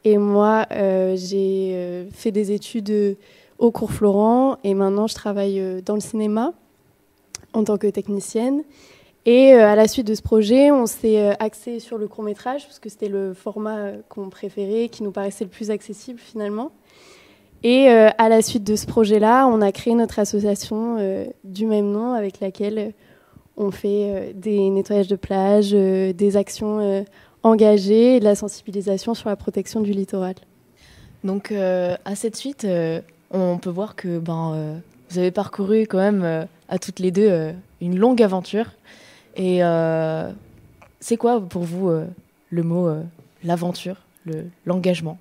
Et 0.05 0.19
moi, 0.19 0.67
j'ai 0.71 2.07
fait 2.13 2.31
des 2.31 2.53
études 2.53 3.17
au 3.59 3.71
cours 3.73 3.91
Florent 3.91 4.57
et 4.63 4.73
maintenant 4.73 5.07
je 5.07 5.15
travaille 5.15 5.83
dans 5.85 5.95
le 5.95 6.01
cinéma 6.01 6.55
en 7.53 7.65
tant 7.65 7.77
que 7.77 7.89
technicienne. 7.89 8.63
Et 9.27 9.53
à 9.53 9.75
la 9.75 9.87
suite 9.87 10.07
de 10.07 10.15
ce 10.15 10.23
projet, 10.23 10.71
on 10.71 10.87
s'est 10.87 11.37
axé 11.41 11.79
sur 11.81 11.99
le 11.99 12.07
court 12.07 12.25
métrage 12.25 12.65
parce 12.65 12.79
que 12.79 12.89
c'était 12.89 13.09
le 13.09 13.35
format 13.35 13.91
qu'on 14.09 14.31
préférait, 14.31 14.89
qui 14.89 15.03
nous 15.03 15.11
paraissait 15.11 15.45
le 15.45 15.51
plus 15.51 15.71
accessible 15.71 16.21
finalement. 16.21 16.71
Et 17.63 17.91
euh, 17.91 18.09
à 18.19 18.29
la 18.29 18.41
suite 18.43 18.65
de 18.65 18.77
ce 18.77 18.87
projet-là, 18.87 19.47
on 19.49 19.61
a 19.61 19.73
créé 19.73 19.95
notre 19.95 20.19
association 20.19 20.97
euh, 20.99 21.27
du 21.45 21.67
même 21.67 21.91
nom 21.91 22.13
avec 22.13 22.41
laquelle 22.41 22.93
on 23.57 23.73
fait 23.73 24.33
des 24.35 24.71
nettoyages 24.71 25.09
de 25.09 25.17
plage, 25.17 25.73
des 25.73 26.37
actions 26.37 27.05
engagées, 27.43 28.21
de 28.21 28.25
la 28.25 28.37
sensibilisation 28.37 29.15
sur 29.15 29.29
la 29.29 29.35
protection 29.35 29.81
du 29.81 29.91
littoral. 29.91 30.37
Donc 31.25 31.51
à 31.51 32.15
cette 32.15 32.37
suite, 32.37 32.65
on 33.33 33.59
peut 33.59 33.71
voir 33.71 33.97
que 33.97 34.21
ben, 34.21 34.81
vous 35.11 35.19
avez 35.19 35.33
parcouru 35.33 35.89
quand 35.89 35.99
même 35.99 36.47
à 36.69 36.79
toutes 36.79 37.01
les 37.01 37.11
deux 37.11 37.53
une 37.81 37.99
longue 37.99 38.23
aventure. 38.23 38.67
Et 39.35 39.61
c'est 41.01 41.17
quoi 41.17 41.41
pour 41.41 41.65
vous 41.65 41.91
le 42.51 42.63
mot 42.63 42.89
l'aventure, 43.43 43.97
l'engagement? 44.67 45.19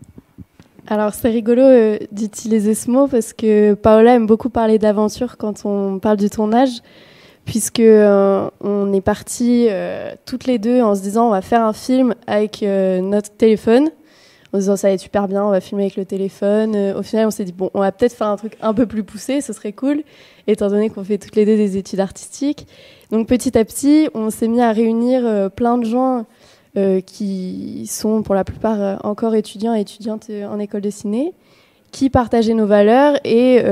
Alors 0.89 1.13
c'est 1.13 1.29
rigolo 1.29 1.63
euh, 1.63 1.97
d'utiliser 2.13 2.73
ce 2.73 2.89
mot 2.89 3.07
parce 3.07 3.33
que 3.33 3.73
Paola 3.73 4.15
aime 4.15 4.25
beaucoup 4.25 4.49
parler 4.49 4.79
d'aventure 4.79 5.35
quand 5.35 5.65
on 5.65 5.99
parle 5.99 6.15
du 6.15 6.29
tournage, 6.29 6.81
puisque 7.43 7.81
euh, 7.81 8.49
on 8.61 8.93
est 8.93 9.01
partis 9.01 9.67
euh, 9.69 10.13
toutes 10.25 10.45
les 10.45 10.59
deux 10.59 10.81
en 10.81 10.95
se 10.95 11.01
disant 11.01 11.27
on 11.27 11.31
va 11.31 11.41
faire 11.41 11.61
un 11.61 11.73
film 11.73 12.15
avec 12.25 12.61
notre 12.61 13.29
téléphone, 13.35 13.89
en 14.53 14.57
se 14.57 14.61
disant 14.61 14.77
ça 14.77 14.87
va 14.87 14.93
être 14.93 15.01
super 15.01 15.27
bien, 15.27 15.43
on 15.43 15.49
va 15.49 15.59
filmer 15.59 15.83
avec 15.83 15.97
le 15.97 16.05
téléphone. 16.05 16.93
au 16.97 17.03
final 17.03 17.27
on 17.27 17.31
s'est 17.31 17.43
dit 17.43 17.51
bon 17.51 17.69
on 17.73 17.81
va 17.81 17.91
peut-être 17.91 18.13
faire 18.13 18.27
un 18.27 18.37
truc 18.37 18.57
un 18.61 18.73
peu 18.73 18.85
plus 18.85 19.03
poussé, 19.03 19.41
ce 19.41 19.51
serait 19.51 19.73
cool, 19.73 20.03
étant 20.47 20.69
donné 20.69 20.89
qu'on 20.89 21.03
fait 21.03 21.17
toutes 21.17 21.35
les 21.35 21.45
deux 21.45 21.57
des 21.57 21.75
études 21.75 21.99
artistiques. 21.99 22.65
Donc 23.11 23.27
petit 23.27 23.57
à 23.57 23.65
petit 23.65 24.07
on 24.13 24.29
s'est 24.29 24.47
mis 24.47 24.61
à 24.61 24.71
réunir 24.71 25.51
plein 25.51 25.77
de 25.77 25.83
gens 25.83 26.25
qui 27.05 27.87
sont 27.87 28.21
pour 28.21 28.35
la 28.35 28.43
plupart 28.43 28.81
euh, 28.81 28.95
encore 29.03 29.33
étudiants 29.33 29.73
et 29.73 29.81
étudiantes 29.81 30.27
euh, 30.29 30.47
en 30.47 30.59
école 30.59 30.81
de 30.81 30.89
ciné, 30.89 31.33
qui 31.91 32.09
partageaient 32.09 32.53
nos 32.53 32.67
valeurs 32.67 33.17
et 33.23 33.63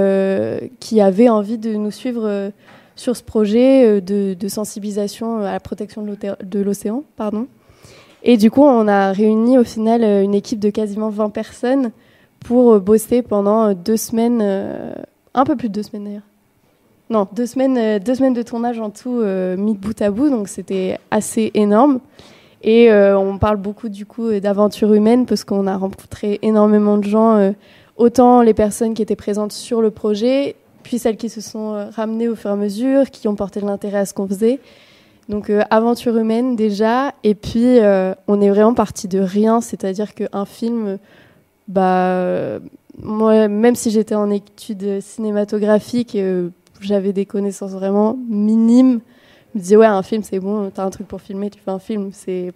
qui 0.80 1.02
avaient 1.02 1.30
envie 1.30 1.58
de 1.58 1.76
nous 1.76 1.92
suivre 1.92 2.52
sur 2.96 3.16
ce 3.16 3.22
projet 3.22 4.00
de, 4.00 4.48
sensibilisation 4.48 5.40
à 5.40 5.52
la 5.52 5.60
protection 5.60 6.02
de 6.02 6.60
l'océan. 6.62 7.04
Pardon. 7.18 7.48
Et 8.24 8.38
du 8.38 8.50
coup, 8.50 8.64
on 8.64 8.88
a 8.88 9.12
réuni 9.12 9.58
au 9.58 9.66
final 9.66 10.02
une 10.24 10.34
équipe 10.34 10.60
de 10.60 10.70
quasiment 10.70 11.10
20 11.10 11.30
personnes 11.30 11.92
pour 12.40 12.80
bosser 12.80 13.22
pendant 13.22 13.74
deux 13.74 13.98
semaines, 13.98 14.42
un 15.34 15.44
peu 15.44 15.58
plus 15.58 15.68
de 15.68 15.74
deux 15.74 15.84
semaines 15.84 16.06
d'ailleurs. 16.06 16.28
Non, 17.10 17.28
deux 17.34 17.46
semaines, 17.46 18.00
deux 18.00 18.16
semaines 18.16 18.34
de 18.34 18.44
tournage 18.44 18.80
en 18.80 18.92
tout, 18.92 19.22
mis 19.58 19.76
bout 19.76 20.02
à 20.02 20.10
bout, 20.10 20.30
donc 20.30 20.48
c'était 20.48 20.98
assez 21.12 21.52
énorme. 21.54 22.00
Et 22.66 22.92
euh, 22.92 23.16
on 23.18 23.38
parle 23.38 23.58
beaucoup 23.58 23.90
du 23.90 24.08
coup 24.08 24.32
d'aventure 24.40 24.92
humaine 24.92 25.28
parce 25.28 25.44
qu'on 25.44 25.68
a 25.68 25.78
rencontré 25.78 26.40
énormément 26.42 26.98
de 26.98 27.04
gens, 27.04 27.36
euh, 27.36 27.52
autant 27.96 28.42
les 28.42 28.56
personnes 28.56 28.96
qui 28.96 29.04
étaient 29.04 29.16
présentes 29.16 29.52
sur 29.52 29.84
le 29.84 29.92
projet, 29.92 30.56
puis 30.82 30.98
celles 30.98 31.16
qui 31.16 31.30
se 31.30 31.42
sont 31.42 31.76
euh, 31.76 31.86
ramenées 31.96 32.28
au 32.28 32.36
fur 32.36 32.50
et 32.50 32.54
à 32.54 32.56
mesure, 32.56 33.12
qui 33.12 33.28
ont 33.28 33.36
porté 33.36 33.62
de 33.62 33.68
l'intérêt 33.68 34.00
à 34.00 34.06
ce 34.08 34.16
qu'on 34.16 34.28
faisait. 34.28 34.60
Donc 35.30 35.52
aventure 35.72 36.18
humaine 36.18 36.56
déjà, 36.56 37.12
et 37.24 37.34
puis 37.34 37.80
on 38.28 38.42
est 38.42 38.50
vraiment 38.50 38.76
parti 38.76 39.08
de 39.08 39.18
rien, 39.18 39.60
c'est-à-dire 39.60 40.14
qu'un 40.14 40.46
film, 40.46 41.00
bah, 41.68 42.60
moi, 43.02 43.48
même 43.48 43.74
si 43.74 43.90
j'étais 43.90 44.14
en 44.14 44.30
études 44.30 45.02
cinématographiques, 45.02 46.16
j'avais 46.80 47.12
des 47.12 47.26
connaissances 47.26 47.72
vraiment 47.72 48.20
minimes 48.30 49.00
me 49.58 49.62
disais, 49.62 49.76
ouais, 49.76 49.86
un 49.86 50.04
film, 50.04 50.24
c'est 50.24 50.40
bon, 50.40 50.70
t'as 50.70 50.84
un 50.84 50.90
truc 50.90 51.08
pour 51.08 51.22
filmer, 51.22 51.50
tu 51.50 51.60
fais 51.60 51.72
un 51.72 51.80
film. 51.80 52.10
C'est... 52.12 52.54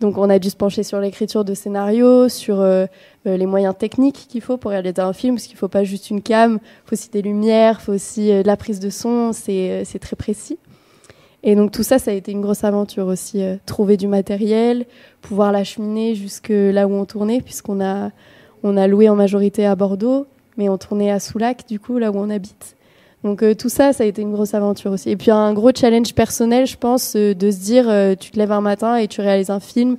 Donc, 0.00 0.18
on 0.18 0.28
a 0.28 0.38
dû 0.38 0.50
se 0.50 0.56
pencher 0.56 0.82
sur 0.82 1.00
l'écriture 1.00 1.44
de 1.44 1.54
scénario, 1.54 2.28
sur 2.28 2.60
euh, 2.60 2.86
euh, 3.26 3.36
les 3.36 3.46
moyens 3.46 3.74
techniques 3.78 4.26
qu'il 4.28 4.42
faut 4.42 4.56
pour 4.56 4.72
réaliser 4.72 5.00
un 5.00 5.12
film, 5.12 5.36
parce 5.36 5.46
qu'il 5.46 5.54
ne 5.54 5.60
faut 5.60 5.68
pas 5.68 5.84
juste 5.84 6.10
une 6.10 6.20
cam, 6.20 6.58
il 6.62 6.88
faut 6.88 6.92
aussi 6.92 7.10
des 7.10 7.22
lumières, 7.22 7.78
il 7.80 7.84
faut 7.84 7.92
aussi 7.92 8.30
euh, 8.30 8.42
la 8.44 8.56
prise 8.56 8.78
de 8.78 8.90
son, 8.90 9.32
c'est, 9.32 9.84
c'est 9.84 9.98
très 9.98 10.16
précis. 10.16 10.58
Et 11.42 11.54
donc, 11.54 11.70
tout 11.70 11.84
ça, 11.84 11.98
ça 11.98 12.10
a 12.10 12.14
été 12.14 12.32
une 12.32 12.40
grosse 12.40 12.64
aventure 12.64 13.06
aussi. 13.06 13.40
trouver 13.66 13.96
du 13.96 14.08
matériel, 14.08 14.84
pouvoir 15.22 15.52
l'acheminer 15.52 16.14
jusque 16.16 16.48
là 16.50 16.88
où 16.88 16.92
on 16.92 17.04
tournait, 17.04 17.40
puisqu'on 17.40 17.80
a, 17.80 18.10
on 18.64 18.76
a 18.76 18.88
loué 18.88 19.08
en 19.08 19.14
majorité 19.14 19.64
à 19.64 19.76
Bordeaux, 19.76 20.26
mais 20.56 20.68
on 20.68 20.76
tournait 20.76 21.10
à 21.10 21.20
Soulac, 21.20 21.68
du 21.68 21.78
coup, 21.78 21.98
là 21.98 22.10
où 22.10 22.16
on 22.16 22.30
habite. 22.30 22.75
Donc 23.26 23.42
euh, 23.42 23.56
tout 23.56 23.68
ça, 23.68 23.92
ça 23.92 24.04
a 24.04 24.06
été 24.06 24.22
une 24.22 24.30
grosse 24.30 24.54
aventure 24.54 24.92
aussi. 24.92 25.10
Et 25.10 25.16
puis 25.16 25.32
un 25.32 25.52
gros 25.52 25.72
challenge 25.74 26.14
personnel, 26.14 26.64
je 26.64 26.76
pense, 26.76 27.16
euh, 27.16 27.34
de 27.34 27.50
se 27.50 27.56
dire, 27.56 27.86
euh, 27.88 28.14
tu 28.14 28.30
te 28.30 28.38
lèves 28.38 28.52
un 28.52 28.60
matin 28.60 28.96
et 28.96 29.08
tu 29.08 29.20
réalises 29.20 29.50
un 29.50 29.58
film. 29.58 29.96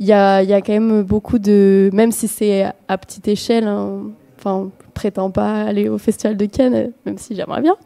Il 0.00 0.06
y 0.06 0.14
a, 0.14 0.42
y 0.42 0.54
a, 0.54 0.62
quand 0.62 0.72
même 0.72 1.02
beaucoup 1.02 1.38
de, 1.38 1.90
même 1.92 2.12
si 2.12 2.28
c'est 2.28 2.64
à 2.88 2.96
petite 2.96 3.28
échelle, 3.28 3.66
hein, 3.66 4.04
enfin, 4.38 4.70
je 4.80 4.86
prétends 4.94 5.30
pas 5.30 5.64
aller 5.64 5.90
au 5.90 5.98
Festival 5.98 6.38
de 6.38 6.46
Cannes, 6.46 6.92
même 7.04 7.18
si 7.18 7.34
j'aimerais 7.34 7.60
bien. 7.60 7.76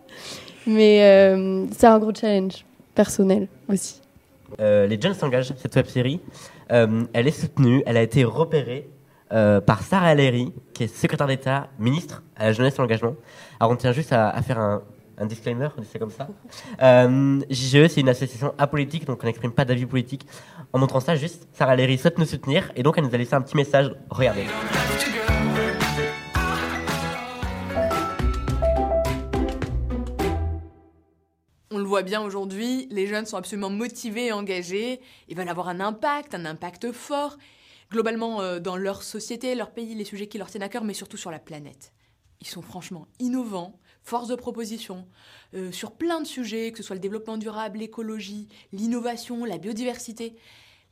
Mais 0.69 0.99
c'est 1.77 1.87
un 1.87 1.99
gros 1.99 2.13
challenge 2.13 2.65
personnel 2.95 3.47
aussi. 3.69 4.01
les 4.59 5.01
Jeunes 5.01 5.15
s'engagent, 5.15 5.53
cette 5.57 5.77
web 5.77 5.87
série, 5.87 6.21
elle 6.69 7.29
est 7.29 7.41
soutenue, 7.41 7.85
elle 7.87 7.97
a 7.97 8.03
été 8.03 8.25
repérée 8.25 8.89
par 9.29 9.83
Sarah 9.83 10.17
Lery, 10.17 10.53
qui 10.75 10.85
est 10.85 10.89
secrétaire 10.89 11.29
d'État, 11.29 11.69
ministre 11.79 12.25
à 12.35 12.47
la 12.47 12.53
jeunesse 12.53 12.75
et 12.75 12.83
l'engagement. 12.83 13.15
Alors 13.63 13.73
on 13.73 13.77
tient 13.77 13.93
juste 13.93 14.15
à, 14.15 14.41
faire 14.41 14.59
un, 14.59 14.83
disclaimer, 15.27 15.69
c'est 15.93 15.99
comme 15.99 16.11
ça. 16.11 16.29
Euh, 16.81 17.41
JGE, 17.51 17.89
c'est 17.89 18.01
une 18.01 18.09
association 18.09 18.55
apolitique, 18.57 19.05
donc 19.05 19.21
on 19.23 19.27
n'exprime 19.27 19.53
pas 19.53 19.67
d'avis 19.67 19.85
politique. 19.85 20.27
En 20.73 20.79
montrant 20.79 21.01
ça, 21.01 21.15
juste, 21.15 21.47
Sarah 21.53 21.77
Léry 21.77 21.99
souhaite 21.99 22.17
nous 22.17 22.25
soutenir, 22.25 22.73
et 22.75 22.83
donc 22.83 22.97
elle 22.97 23.05
nous 23.05 23.15
a 23.15 23.19
laissé 23.19 23.35
un 23.35 23.43
petit 23.43 23.59
message. 23.59 23.95
Regardez. 24.09 24.47
On 31.71 31.77
le 31.77 31.85
voit 31.85 32.01
bien 32.01 32.23
aujourd'hui, 32.23 32.89
les 32.91 33.07
jeunes 33.07 33.27
sont 33.27 33.37
absolument 33.37 33.69
motivés 33.69 34.29
et 34.29 34.33
engagés, 34.33 35.03
ils 35.29 35.37
veulent 35.37 35.51
avoir 35.51 35.69
un 35.69 35.81
impact, 35.81 36.35
un 36.35 36.47
impact 36.47 36.93
fort, 36.93 37.37
globalement 37.91 38.41
euh, 38.41 38.59
dans 38.59 38.79
leur 38.79 39.03
société, 39.03 39.55
leur 39.55 39.73
pays, 39.73 39.95
les 39.95 40.05
sujets 40.05 40.29
qui 40.29 40.39
leur 40.39 40.49
tiennent 40.49 40.63
à 40.63 40.71
cœur, 40.71 40.83
mais 40.83 40.95
surtout 40.95 41.19
sur 41.19 41.31
la 41.31 41.39
planète 41.39 41.93
ils 42.41 42.47
sont 42.47 42.63
franchement 42.63 43.07
innovants, 43.19 43.79
force 44.03 44.29
de 44.29 44.35
proposition, 44.35 45.07
euh, 45.55 45.73
sur 45.73 45.93
plein 45.93 46.21
de 46.21 46.27
sujets, 46.27 46.73
que 46.73 46.79
ce 46.79 46.83
soit 46.83 46.97
le 46.97 47.01
développement 47.01 47.37
durable, 47.37 47.79
l'écologie, 47.79 48.49
l'innovation, 48.73 49.45
la 49.45 49.59
biodiversité. 49.59 50.37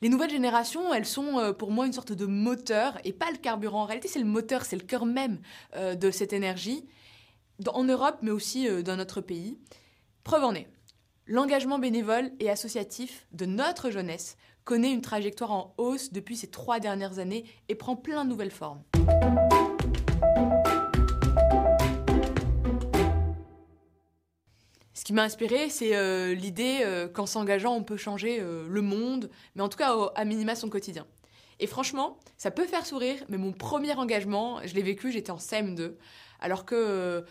Les 0.01 0.09
nouvelles 0.09 0.29
générations, 0.29 0.93
elles 0.93 1.05
sont 1.05 1.39
euh, 1.39 1.51
pour 1.51 1.71
moi 1.71 1.85
une 1.85 1.93
sorte 1.93 2.13
de 2.13 2.25
moteur 2.25 2.97
et 3.03 3.13
pas 3.13 3.31
le 3.31 3.37
carburant. 3.37 3.81
En 3.81 3.85
réalité, 3.85 4.07
c'est 4.07 4.19
le 4.19 4.25
moteur, 4.25 4.63
c'est 4.63 4.77
le 4.77 4.85
cœur 4.85 5.05
même 5.05 5.39
euh, 5.75 5.95
de 5.95 6.11
cette 6.11 6.33
énergie, 6.33 6.85
en 7.67 7.83
Europe, 7.83 8.19
mais 8.21 8.31
aussi 8.31 8.69
dans 8.83 8.95
notre 8.95 9.19
pays. 9.19 9.57
Preuve 10.23 10.45
en 10.45 10.53
est, 10.53 10.69
l'engagement 11.27 11.77
bénévole 11.77 12.31
et 12.39 12.49
associatif 12.49 13.27
de 13.33 13.45
notre 13.45 13.89
jeunesse 13.89 14.37
connaît 14.63 14.93
une 14.93 15.01
trajectoire 15.01 15.51
en 15.51 15.73
hausse 15.77 16.13
depuis 16.13 16.37
ces 16.37 16.47
trois 16.47 16.79
dernières 16.79 17.19
années 17.19 17.43
et 17.67 17.75
prend 17.75 17.97
plein 17.97 18.23
de 18.23 18.29
nouvelles 18.29 18.51
formes. 18.51 18.81
Qui 25.09 25.13
m'a 25.13 25.23
inspiré, 25.23 25.69
c'est 25.69 25.95
euh, 25.95 26.35
l'idée 26.35 26.81
euh, 26.83 27.07
qu'en 27.07 27.25
s'engageant, 27.25 27.73
on 27.73 27.81
peut 27.81 27.97
changer 27.97 28.37
euh, 28.39 28.67
le 28.69 28.81
monde, 28.83 29.31
mais 29.55 29.63
en 29.63 29.67
tout 29.67 29.79
cas, 29.79 29.91
à 30.13 30.23
minima, 30.23 30.53
son 30.53 30.69
quotidien. 30.69 31.07
Et 31.59 31.65
franchement, 31.65 32.19
ça 32.37 32.51
peut 32.51 32.67
faire 32.67 32.85
sourire, 32.85 33.17
mais 33.27 33.37
mon 33.37 33.51
premier 33.51 33.95
engagement, 33.95 34.59
je 34.65 34.75
l'ai 34.75 34.83
vécu, 34.83 35.11
j'étais 35.11 35.31
en 35.31 35.37
CM2, 35.37 35.93
alors 36.39 36.63
que 36.63 37.25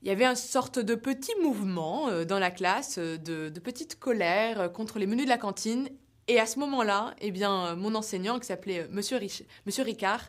il 0.00 0.08
y 0.08 0.10
avait 0.10 0.24
une 0.24 0.34
sorte 0.34 0.78
de 0.78 0.94
petit 0.94 1.34
mouvement 1.42 2.08
dans 2.24 2.38
la 2.38 2.50
classe, 2.50 2.98
de, 2.98 3.50
de 3.50 3.60
petite 3.60 3.98
colère 3.98 4.72
contre 4.72 4.98
les 4.98 5.06
menus 5.06 5.26
de 5.26 5.30
la 5.30 5.38
cantine. 5.38 5.90
Et 6.26 6.40
à 6.40 6.46
ce 6.46 6.58
moment-là, 6.58 7.14
eh 7.20 7.30
bien, 7.30 7.74
mon 7.74 7.94
enseignant, 7.94 8.38
qui 8.38 8.46
s'appelait 8.46 8.88
Monsieur, 8.90 9.20
Monsieur 9.66 9.84
Ricard, 9.84 10.22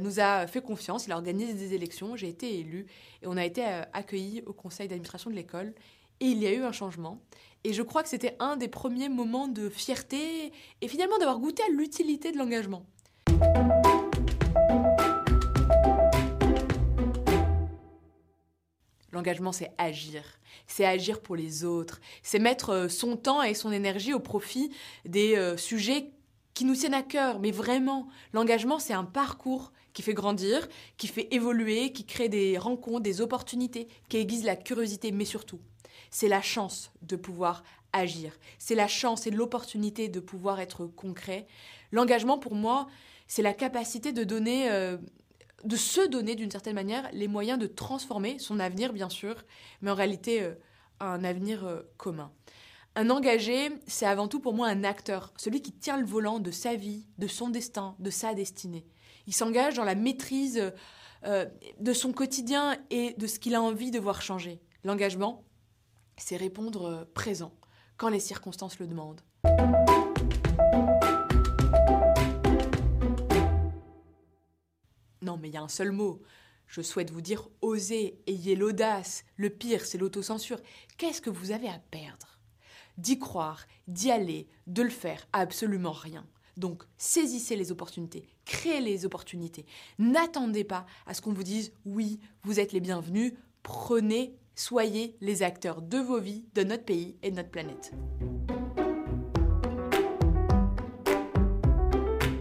nous 0.00 0.20
a 0.20 0.46
fait 0.46 0.62
confiance. 0.62 1.06
Il 1.06 1.12
a 1.12 1.16
organisé 1.16 1.54
des 1.54 1.74
élections. 1.74 2.14
J'ai 2.14 2.28
été 2.28 2.58
élue 2.58 2.86
et 3.22 3.26
on 3.26 3.36
a 3.36 3.44
été 3.44 3.64
accueillis 3.92 4.42
au 4.46 4.52
conseil 4.52 4.86
d'administration 4.86 5.30
de 5.30 5.34
l'école. 5.34 5.74
Et 6.20 6.26
il 6.26 6.38
y 6.38 6.46
a 6.46 6.52
eu 6.52 6.62
un 6.62 6.72
changement. 6.72 7.20
Et 7.64 7.72
je 7.72 7.82
crois 7.82 8.02
que 8.02 8.08
c'était 8.08 8.36
un 8.40 8.56
des 8.56 8.68
premiers 8.68 9.08
moments 9.08 9.48
de 9.48 9.68
fierté 9.68 10.52
et 10.80 10.88
finalement 10.88 11.18
d'avoir 11.18 11.38
goûté 11.38 11.62
à 11.62 11.70
l'utilité 11.70 12.30
de 12.30 12.38
l'engagement. 12.38 12.84
L'engagement, 19.12 19.52
c'est 19.52 19.72
agir. 19.78 20.22
C'est 20.66 20.84
agir 20.84 21.20
pour 21.20 21.36
les 21.36 21.64
autres. 21.64 22.00
C'est 22.22 22.38
mettre 22.38 22.70
euh, 22.70 22.88
son 22.88 23.16
temps 23.16 23.42
et 23.42 23.54
son 23.54 23.70
énergie 23.72 24.12
au 24.12 24.20
profit 24.20 24.70
des 25.04 25.36
euh, 25.36 25.56
sujets 25.56 26.10
qui 26.52 26.64
nous 26.64 26.74
tiennent 26.74 26.94
à 26.94 27.02
cœur. 27.02 27.38
Mais 27.38 27.50
vraiment, 27.50 28.08
l'engagement, 28.32 28.78
c'est 28.78 28.92
un 28.92 29.04
parcours 29.04 29.72
qui 29.92 30.02
fait 30.02 30.14
grandir, 30.14 30.68
qui 30.96 31.06
fait 31.06 31.28
évoluer, 31.32 31.92
qui 31.92 32.04
crée 32.04 32.28
des 32.28 32.58
rencontres, 32.58 33.02
des 33.02 33.20
opportunités, 33.20 33.88
qui 34.08 34.16
aiguise 34.16 34.44
la 34.44 34.56
curiosité, 34.56 35.12
mais 35.12 35.24
surtout 35.24 35.60
c'est 36.10 36.28
la 36.28 36.42
chance 36.42 36.92
de 37.02 37.16
pouvoir 37.16 37.62
agir. 37.94 38.32
C'est 38.58 38.74
la 38.74 38.88
chance 38.88 39.26
et 39.26 39.30
l'opportunité 39.30 40.08
de 40.08 40.20
pouvoir 40.20 40.60
être 40.60 40.86
concret. 40.86 41.46
L'engagement, 41.92 42.38
pour 42.38 42.54
moi, 42.54 42.88
c'est 43.26 43.42
la 43.42 43.54
capacité 43.54 44.12
de 44.12 44.24
donner, 44.24 44.70
euh, 44.70 44.98
de 45.64 45.76
se 45.76 46.06
donner 46.06 46.34
d'une 46.34 46.50
certaine 46.50 46.74
manière 46.74 47.08
les 47.12 47.28
moyens 47.28 47.58
de 47.58 47.66
transformer 47.66 48.38
son 48.38 48.60
avenir, 48.60 48.92
bien 48.92 49.08
sûr, 49.08 49.44
mais 49.80 49.90
en 49.90 49.94
réalité, 49.94 50.42
euh, 50.42 50.54
un 51.00 51.24
avenir 51.24 51.64
euh, 51.64 51.82
commun. 51.96 52.32
Un 52.96 53.10
engagé, 53.10 53.70
c'est 53.86 54.06
avant 54.06 54.28
tout 54.28 54.40
pour 54.40 54.54
moi 54.54 54.68
un 54.68 54.84
acteur, 54.84 55.32
celui 55.36 55.62
qui 55.62 55.72
tient 55.72 55.96
le 55.96 56.06
volant 56.06 56.38
de 56.38 56.50
sa 56.50 56.76
vie, 56.76 57.06
de 57.18 57.26
son 57.26 57.48
destin, 57.48 57.96
de 57.98 58.10
sa 58.10 58.34
destinée. 58.34 58.86
Il 59.26 59.34
s'engage 59.34 59.74
dans 59.74 59.84
la 59.84 59.94
maîtrise 59.94 60.72
de 61.80 61.92
son 61.94 62.12
quotidien 62.12 62.76
et 62.90 63.14
de 63.14 63.26
ce 63.26 63.40
qu'il 63.40 63.54
a 63.54 63.62
envie 63.62 63.90
de 63.90 63.98
voir 63.98 64.22
changer. 64.22 64.60
L'engagement, 64.84 65.42
c'est 66.16 66.36
répondre 66.36 66.86
euh, 66.86 67.04
présent 67.14 67.52
quand 67.96 68.08
les 68.08 68.20
circonstances 68.20 68.78
le 68.78 68.86
demandent. 68.86 69.20
Non, 75.22 75.38
mais 75.38 75.48
il 75.48 75.54
y 75.54 75.56
a 75.56 75.62
un 75.62 75.68
seul 75.68 75.90
mot. 75.90 76.20
Je 76.66 76.82
souhaite 76.82 77.10
vous 77.10 77.20
dire 77.20 77.48
osez, 77.62 78.18
ayez 78.26 78.56
l'audace. 78.56 79.24
Le 79.36 79.50
pire, 79.50 79.84
c'est 79.84 79.98
l'autocensure. 79.98 80.60
Qu'est-ce 80.98 81.22
que 81.22 81.30
vous 81.30 81.50
avez 81.50 81.68
à 81.68 81.78
perdre? 81.90 82.38
D'y 82.98 83.18
croire, 83.18 83.64
d'y 83.88 84.10
aller, 84.10 84.48
de 84.66 84.82
le 84.82 84.90
faire, 84.90 85.26
absolument 85.32 85.92
rien. 85.92 86.26
Donc, 86.56 86.84
saisissez 86.96 87.56
les 87.56 87.72
opportunités, 87.72 88.28
créez 88.44 88.80
les 88.80 89.04
opportunités. 89.04 89.66
N'attendez 89.98 90.62
pas 90.62 90.86
à 91.06 91.14
ce 91.14 91.20
qu'on 91.20 91.32
vous 91.32 91.42
dise 91.42 91.72
oui, 91.84 92.20
vous 92.42 92.60
êtes 92.60 92.72
les 92.72 92.80
bienvenus. 92.80 93.32
Prenez, 93.64 94.36
soyez 94.54 95.16
les 95.20 95.42
acteurs 95.42 95.82
de 95.82 95.98
vos 95.98 96.20
vies, 96.20 96.44
de 96.54 96.62
notre 96.62 96.84
pays 96.84 97.16
et 97.22 97.30
de 97.30 97.36
notre 97.36 97.50
planète. 97.50 97.92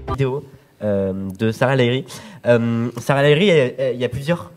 Vidéo 0.10 0.44
euh, 0.84 1.30
de 1.32 1.52
Sarah 1.52 1.76
Lahiri. 1.76 2.06
Euh, 2.46 2.92
Sarah 2.98 3.24
Lahiri, 3.24 3.74
il 3.94 4.00
y 4.00 4.06
a 4.06 4.10
plusieurs 4.10 4.52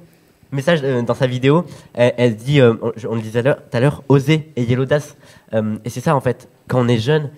messages 0.53 0.81
euh, 0.85 1.03
dans 1.03 1.15
sa 1.15 1.27
vidéo. 1.27 1.65
Elle, 1.95 2.15
elle 2.19 2.37
dit, 2.37 2.61
euh, 2.61 2.75
on, 2.83 2.93
on 3.09 3.15
le 3.15 3.23
disait 3.23 3.43
tout 3.43 3.59
à 3.73 3.81
l'heure, 3.81 4.03
oser, 4.09 4.53
ayez 4.57 4.77
l'audace. 4.77 5.17
Euh, 5.55 5.79
et 5.85 5.91
c'est 5.91 6.01
ça 6.01 6.15
en 6.15 6.21
fait. 6.21 6.49
Quand 6.69 6.85
on 6.85 6.89
est 6.89 6.99
jeune, 6.99 7.31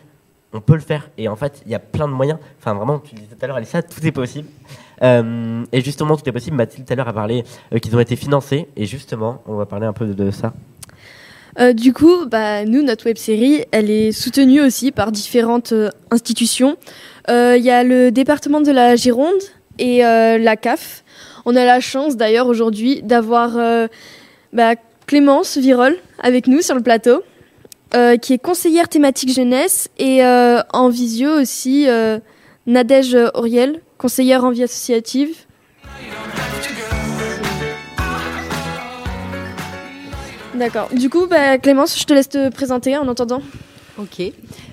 on 0.53 0.61
peut 0.61 0.75
le 0.75 0.81
faire. 0.81 1.11
Et 1.19 1.29
en 1.29 1.37
fait, 1.37 1.63
il 1.67 1.73
y 1.73 1.75
a 1.75 1.79
plein 1.79 2.09
de 2.09 2.13
moyens. 2.13 2.39
Enfin, 2.59 2.75
vraiment, 2.75 2.99
tu 2.99 3.15
disais 3.15 3.29
tout 3.29 3.45
à 3.45 3.47
l'heure, 3.47 3.59
tout 3.61 4.07
est 4.07 4.13
possible. 4.13 4.49
Euh, 5.03 5.65
et 5.73 5.81
justement, 5.81 6.17
tout 6.17 6.29
est 6.29 6.33
possible. 6.33 6.57
Mathilde, 6.57 6.87
tout 6.87 6.93
à 6.93 6.97
l'heure, 6.97 7.09
a 7.09 7.13
parlé 7.13 7.45
euh, 7.73 7.79
qu'ils 7.79 7.95
ont 7.95 8.01
été 8.01 8.17
financés. 8.17 8.69
Et 8.77 8.87
justement, 8.87 9.43
on 9.47 9.57
va 9.57 9.67
parler 9.67 9.87
un 9.87 9.93
peu 9.93 10.07
de, 10.07 10.13
de 10.13 10.31
ça. 10.31 10.55
Euh, 11.59 11.73
du 11.73 11.93
coup, 11.93 12.27
bah, 12.27 12.65
nous, 12.65 12.83
notre 12.83 13.07
web 13.07 13.17
série, 13.17 13.65
elle 13.73 13.91
est 13.91 14.13
soutenue 14.13 14.61
aussi 14.61 14.93
par 14.93 15.13
différentes 15.13 15.75
institutions. 16.11 16.77
Il 17.29 17.63
y 17.63 17.71
a 17.71 17.85
le 17.85 18.11
département 18.11 18.63
de 18.63 18.71
la 18.71 18.97
Gironde 18.97 19.43
et 19.79 19.99
la 19.99 20.57
CAF. 20.57 21.05
On 21.45 21.57
a 21.57 21.65
la 21.65 21.79
chance 21.79 22.17
d'ailleurs 22.17 22.47
aujourd'hui 22.47 23.03
d'avoir 23.03 23.51
bah, 24.55 24.75
Clémence 25.07 25.59
Virol 25.59 25.97
avec 26.21 26.47
nous 26.47 26.63
sur 26.63 26.75
le 26.75 26.83
plateau, 26.83 27.23
euh, 27.95 28.19
qui 28.19 28.35
est 28.35 28.39
conseillère 28.39 28.87
thématique 28.91 29.33
jeunesse 29.33 29.89
et 29.99 30.23
euh, 30.23 30.61
en 30.75 30.91
visio 30.91 31.31
aussi 31.41 31.89
euh, 31.89 32.19
Nadège 32.67 33.17
Auriel, 33.33 33.81
conseillère 33.97 34.45
en 34.45 34.51
vie 34.51 34.63
associative. 34.63 35.35
D'accord. 40.55 40.91
Du 40.95 41.09
coup, 41.09 41.27
bah, 41.27 41.57
Clémence, 41.57 41.99
je 41.99 42.05
te 42.05 42.13
laisse 42.13 42.29
te 42.29 42.51
présenter 42.51 42.95
en 42.99 43.09
entendant. 43.09 43.41
Ok. 43.97 44.21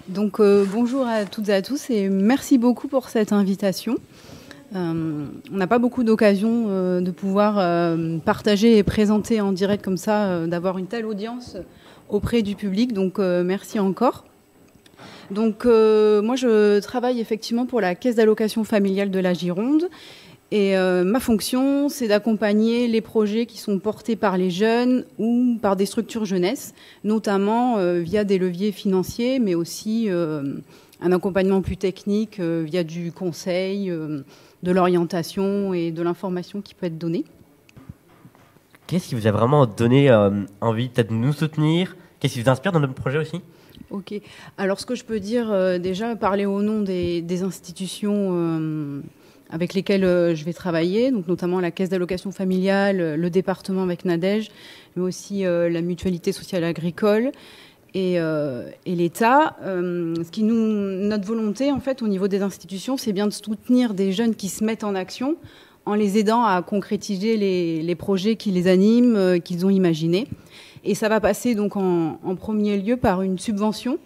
Donc 0.10 0.42
bonjour 0.42 1.08
à 1.08 1.24
toutes 1.24 1.48
et 1.48 1.54
à 1.54 1.62
tous 1.62 1.90
et 1.90 2.10
merci 2.10 2.58
beaucoup 2.58 2.90
pour 2.90 3.08
cette 3.08 3.32
invitation. 3.32 3.96
On 4.74 5.28
n'a 5.52 5.68
pas 5.68 5.80
beaucoup 5.80 6.04
d'occasions 6.04 7.00
de 7.00 7.12
pouvoir 7.12 7.56
partager 8.26 8.78
et 8.78 8.84
présenter 8.84 9.40
en 9.40 9.54
direct 9.54 9.84
comme 9.84 9.98
ça, 9.98 10.46
d'avoir 10.48 10.78
une 10.78 10.88
telle 10.88 11.06
audience 11.06 11.56
auprès 12.10 12.42
du 12.42 12.56
public. 12.56 12.94
Donc 12.94 13.20
euh, 13.20 13.44
merci 13.44 13.80
encore. 13.80 14.26
Donc 15.32 15.66
euh, 15.66 16.22
moi 16.22 16.36
je 16.36 16.80
travaille 16.80 17.20
effectivement 17.20 17.66
pour 17.66 17.82
la 17.82 17.96
caisse 17.96 18.16
d'allocation 18.16 18.64
familiale 18.64 19.12
de 19.12 19.20
la 19.20 19.34
Gironde. 19.34 19.90
Et 20.52 20.78
euh, 20.78 21.04
ma 21.04 21.20
fonction, 21.20 21.90
c'est 21.90 22.08
d'accompagner 22.08 22.88
les 22.88 23.02
projets 23.02 23.48
qui 23.48 23.58
sont 23.58 23.80
portés 23.80 24.16
par 24.16 24.38
les 24.38 24.52
jeunes 24.52 25.06
ou 25.18 25.58
par 25.60 25.76
des 25.76 25.88
structures 25.88 26.26
jeunesse, 26.26 26.76
notamment 27.04 27.78
via 28.00 28.24
des 28.24 28.38
leviers 28.38 28.72
financiers, 28.72 29.40
mais 29.40 29.56
aussi 29.56 30.08
un 30.08 31.12
accompagnement 31.12 31.62
plus 31.62 31.78
technique 31.78 32.40
via 32.40 32.84
du 32.84 33.12
conseil, 33.12 33.90
de 33.90 34.72
l'orientation 34.72 35.74
et 35.74 35.92
de 35.92 36.04
l'information 36.04 36.62
qui 36.62 36.76
peut 36.76 36.86
être 36.86 37.00
donnée. 37.00 37.26
Qu'est-ce 38.88 39.10
qui 39.10 39.16
vous 39.16 39.26
a 39.26 39.32
vraiment 39.32 39.66
donné 39.66 40.12
euh, 40.12 40.30
envie 40.62 40.90
de 40.90 41.06
nous 41.10 41.34
soutenir? 41.34 41.96
Qu'est-ce 42.20 42.36
qui 42.36 42.42
vous 42.44 42.50
inspire 42.50 42.72
dans 42.72 42.80
notre 42.80 42.94
projet 42.94 43.18
aussi? 43.18 43.42
Ok. 43.90 44.14
Alors, 44.60 44.80
ce 44.80 44.86
que 44.86 44.94
je 44.94 45.04
peux 45.04 45.20
dire, 45.20 45.52
euh, 45.52 45.80
déjà, 45.80 46.16
parler 46.16 46.46
au 46.46 46.62
nom 46.62 46.82
des, 46.82 47.44
institutions 47.44 48.30
euh, 48.34 49.02
avec 49.50 49.74
lesquelles 49.74 50.36
je 50.36 50.46
vais 50.46 50.54
travailler, 50.54 51.10
donc 51.12 51.28
notamment 51.28 51.60
la 51.60 51.72
caisse 51.72 51.90
d'allocation 51.90 52.32
familiale, 52.32 53.16
le 53.16 53.30
département 53.32 53.82
avec 53.82 54.06
Nadège, 54.06 54.50
mais 54.96 55.02
aussi 55.02 55.44
la 55.44 55.82
mutualité 55.82 56.32
sociale 56.32 56.64
agricole 56.64 57.32
et, 57.94 58.20
l'État. 58.86 59.56
Ce 59.62 60.32
qui 60.32 60.44
nous, 60.44 60.56
notre 60.56 61.26
volonté, 61.26 61.72
en 61.72 61.80
fait, 61.80 62.02
au 62.02 62.08
niveau 62.08 62.28
des 62.28 62.42
institutions, 62.42 62.98
c'est 62.98 63.14
bien 63.14 63.28
de 63.28 63.34
soutenir 63.34 63.94
des 63.94 64.12
jeunes 64.12 64.36
qui 64.36 64.50
se 64.50 64.64
mettent 64.64 64.84
en 64.84 64.96
action 64.96 65.38
en 65.86 65.94
les 65.94 66.18
aidant 66.18 66.44
à 66.44 66.62
concrétiser 66.62 67.38
les, 67.38 67.82
les 67.82 67.96
projets 67.96 68.36
qui 68.36 68.52
les 68.52 68.68
animent, 68.68 69.16
euh, 69.16 69.40
qu'ils 69.40 69.66
ont 69.66 69.70
imaginés. 69.70 70.28
Et 70.84 70.96
ça 70.96 71.10
va 71.10 71.20
passer 71.20 71.56
donc 71.56 71.76
en, 71.78 72.20
en 72.24 72.36
premier 72.36 72.78
lieu 72.78 72.98
par 72.98 73.22
une 73.22 73.40
subvention 73.40 73.98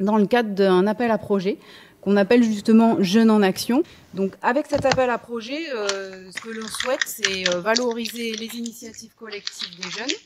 dans 0.00 0.16
le 0.16 0.26
cadre 0.26 0.50
d'un 0.54 0.86
appel 0.86 1.10
à 1.10 1.18
projet 1.18 1.58
qu'on 2.00 2.16
appelle 2.16 2.42
justement 2.42 2.96
Jeunes 3.00 3.30
en 3.30 3.42
Action. 3.42 3.84
Donc 4.14 4.32
avec 4.42 4.66
cet 4.66 4.84
appel 4.84 5.08
à 5.10 5.18
projet, 5.18 5.60
euh, 5.74 6.30
ce 6.32 6.40
que 6.40 6.50
l'on 6.50 6.66
souhaite, 6.66 7.04
c'est 7.06 7.48
euh, 7.48 7.60
valoriser 7.60 8.32
les 8.32 8.56
initiatives 8.56 9.14
collectives 9.14 9.76
des 9.80 9.90
jeunes. 9.90 10.16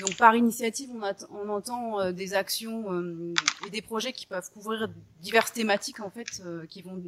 Donc 0.00 0.16
par 0.16 0.34
initiative, 0.34 0.88
on, 0.96 1.02
at- 1.04 1.28
on 1.44 1.48
entend 1.48 2.00
euh, 2.00 2.12
des 2.12 2.34
actions 2.34 2.92
euh, 2.92 3.34
et 3.66 3.70
des 3.70 3.82
projets 3.82 4.12
qui 4.12 4.26
peuvent 4.26 4.50
couvrir 4.52 4.88
diverses 5.22 5.52
thématiques 5.52 6.00
en 6.00 6.10
fait, 6.10 6.42
euh, 6.44 6.64
qui 6.68 6.82
vont 6.82 7.00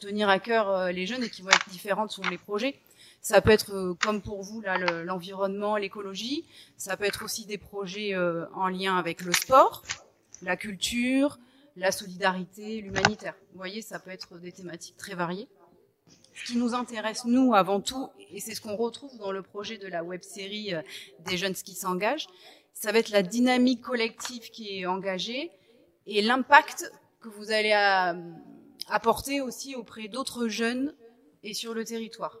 tenir 0.00 0.28
à 0.28 0.38
cœur 0.38 0.68
euh, 0.70 0.90
les 0.92 1.06
jeunes 1.06 1.22
et 1.22 1.30
qui 1.30 1.42
vont 1.42 1.50
être 1.50 1.68
différentes 1.68 2.10
selon 2.10 2.28
les 2.30 2.38
projets. 2.38 2.74
Ça 3.20 3.40
peut 3.40 3.50
être 3.50 3.72
euh, 3.74 3.94
comme 3.94 4.22
pour 4.22 4.42
vous 4.42 4.60
là 4.60 4.78
le- 4.78 5.04
l'environnement, 5.04 5.76
l'écologie. 5.76 6.44
Ça 6.76 6.96
peut 6.96 7.04
être 7.04 7.24
aussi 7.24 7.46
des 7.46 7.58
projets 7.58 8.14
euh, 8.14 8.46
en 8.54 8.68
lien 8.68 8.96
avec 8.96 9.20
le 9.22 9.32
sport, 9.32 9.82
la 10.42 10.56
culture, 10.56 11.38
la 11.76 11.92
solidarité, 11.92 12.80
l'humanitaire. 12.80 13.34
Vous 13.52 13.58
voyez, 13.58 13.82
ça 13.82 13.98
peut 13.98 14.10
être 14.10 14.38
des 14.38 14.52
thématiques 14.52 14.96
très 14.96 15.14
variées. 15.14 15.48
Ce 16.34 16.52
qui 16.52 16.56
nous 16.58 16.74
intéresse, 16.74 17.24
nous, 17.26 17.54
avant 17.54 17.80
tout, 17.80 18.08
et 18.32 18.40
c'est 18.40 18.54
ce 18.54 18.60
qu'on 18.60 18.76
retrouve 18.76 19.16
dans 19.18 19.32
le 19.32 19.42
projet 19.42 19.76
de 19.78 19.86
la 19.86 20.02
web 20.02 20.22
série 20.22 20.72
des 21.26 21.36
jeunes 21.36 21.54
qui 21.54 21.74
s'engagent, 21.74 22.28
ça 22.72 22.92
va 22.92 22.98
être 22.98 23.10
la 23.10 23.22
dynamique 23.22 23.82
collective 23.82 24.50
qui 24.50 24.78
est 24.78 24.86
engagée 24.86 25.50
et 26.06 26.22
l'impact 26.22 26.90
que 27.20 27.28
vous 27.28 27.50
allez 27.50 27.72
euh, 27.72 28.14
apporter 28.90 29.40
aussi 29.40 29.74
auprès 29.74 30.08
d'autres 30.08 30.48
jeunes 30.48 30.92
et 31.42 31.54
sur 31.54 31.74
le 31.74 31.84
territoire. 31.84 32.38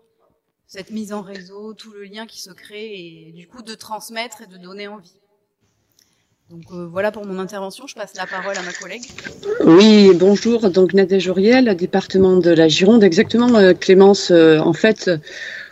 Cette 0.66 0.90
mise 0.90 1.12
en 1.12 1.22
réseau, 1.22 1.74
tout 1.74 1.92
le 1.92 2.04
lien 2.04 2.26
qui 2.26 2.40
se 2.40 2.50
crée 2.50 2.92
et 2.92 3.32
du 3.32 3.48
coup 3.48 3.62
de 3.62 3.74
transmettre 3.74 4.42
et 4.42 4.46
de 4.46 4.56
donner 4.56 4.86
envie. 4.88 5.18
Donc 6.48 6.64
euh, 6.72 6.86
voilà 6.86 7.12
pour 7.12 7.24
mon 7.24 7.38
intervention, 7.38 7.86
je 7.86 7.94
passe 7.94 8.14
la 8.16 8.26
parole 8.26 8.56
à 8.56 8.62
ma 8.62 8.72
collègue. 8.72 9.04
Oui, 9.64 10.10
bonjour. 10.14 10.68
Donc 10.70 10.94
Nadège 10.94 11.28
Auriel, 11.28 11.74
département 11.76 12.36
de 12.36 12.50
la 12.50 12.66
Gironde. 12.68 13.04
Exactement, 13.04 13.54
euh, 13.56 13.72
Clémence. 13.72 14.30
euh, 14.32 14.58
en 14.58 14.72
fait, 14.72 15.06
euh, 15.06 15.18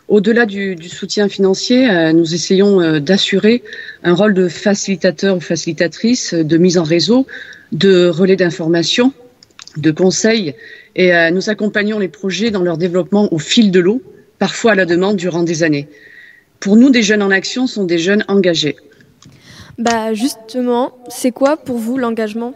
au-delà 0.06 0.46
du, 0.46 0.76
du 0.76 0.88
soutien 0.88 1.28
financier, 1.28 1.90
euh, 1.90 2.12
nous 2.12 2.32
essayons 2.32 3.00
d'assurer 3.00 3.62
un 4.04 4.14
rôle 4.14 4.34
de 4.34 4.48
facilitateur 4.48 5.36
ou 5.36 5.40
facilitatrice, 5.40 6.32
de 6.34 6.56
mise 6.56 6.78
en 6.78 6.84
réseau, 6.84 7.26
de 7.72 8.08
relais 8.08 8.36
d'information, 8.36 9.12
de 9.80 9.90
conseils. 9.90 10.54
Et 10.96 11.14
euh, 11.14 11.30
nous 11.30 11.50
accompagnons 11.50 11.98
les 11.98 12.08
projets 12.08 12.50
dans 12.50 12.62
leur 12.62 12.78
développement 12.78 13.32
au 13.32 13.38
fil 13.38 13.70
de 13.70 13.80
l'eau, 13.80 14.02
parfois 14.38 14.72
à 14.72 14.74
la 14.74 14.84
demande 14.84 15.16
durant 15.16 15.42
des 15.42 15.62
années. 15.62 15.88
Pour 16.60 16.76
nous, 16.76 16.90
des 16.90 17.02
jeunes 17.02 17.22
en 17.22 17.30
action 17.30 17.66
sont 17.66 17.84
des 17.84 17.98
jeunes 17.98 18.24
engagés. 18.28 18.76
Bah 19.78 20.12
justement, 20.12 20.98
c'est 21.08 21.30
quoi 21.30 21.56
pour 21.56 21.78
vous 21.78 21.98
l'engagement? 21.98 22.54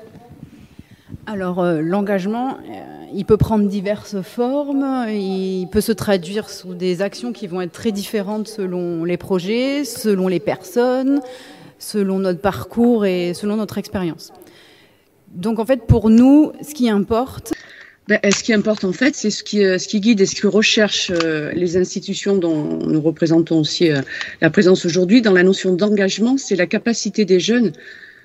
Alors 1.26 1.60
euh, 1.60 1.80
l'engagement, 1.80 2.56
euh, 2.56 3.04
il 3.14 3.24
peut 3.24 3.36
prendre 3.36 3.68
diverses 3.68 4.20
formes, 4.22 5.06
il 5.08 5.68
peut 5.70 5.80
se 5.80 5.92
traduire 5.92 6.50
sous 6.50 6.74
des 6.74 7.00
actions 7.00 7.32
qui 7.32 7.46
vont 7.46 7.60
être 7.60 7.70
très 7.70 7.92
différentes 7.92 8.48
selon 8.48 9.04
les 9.04 9.16
projets, 9.16 9.84
selon 9.84 10.26
les 10.26 10.40
personnes, 10.40 11.20
selon 11.78 12.18
notre 12.18 12.40
parcours 12.40 13.06
et 13.06 13.34
selon 13.34 13.56
notre 13.56 13.78
expérience. 13.78 14.32
Donc 15.34 15.58
en 15.58 15.66
fait, 15.66 15.86
pour 15.86 16.10
nous, 16.10 16.52
ce 16.62 16.74
qui 16.74 16.88
importe, 16.88 17.52
Ben, 18.08 18.18
ce 18.36 18.42
qui 18.42 18.52
importe 18.52 18.84
en 18.84 18.92
fait, 18.92 19.14
c'est 19.14 19.30
ce 19.30 19.44
qui, 19.44 19.64
euh, 19.64 19.78
guide 19.94 20.20
et 20.20 20.26
ce 20.26 20.34
que 20.34 20.48
recherchent 20.48 21.12
euh, 21.12 21.52
les 21.52 21.76
institutions 21.76 22.36
dont 22.36 22.80
nous 22.84 23.00
représentons 23.00 23.60
aussi 23.60 23.92
euh, 23.92 24.00
la 24.40 24.50
présence 24.50 24.84
aujourd'hui 24.84 25.22
dans 25.22 25.32
la 25.32 25.44
notion 25.44 25.72
d'engagement, 25.72 26.36
c'est 26.36 26.56
la 26.56 26.66
capacité 26.66 27.24
des 27.24 27.38
jeunes 27.38 27.72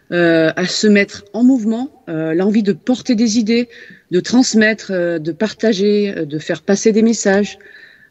à 0.09 0.65
se 0.65 0.87
mettre 0.87 1.25
en 1.33 1.43
mouvement, 1.43 1.91
l'envie 2.07 2.63
de 2.63 2.71
porter 2.71 3.13
des 3.13 3.39
idées, 3.39 3.67
de 4.09 4.21
transmettre, 4.21 4.93
de 5.19 5.31
partager, 5.33 6.25
de 6.25 6.39
faire 6.39 6.61
passer 6.61 6.93
des 6.93 7.01
messages, 7.01 7.59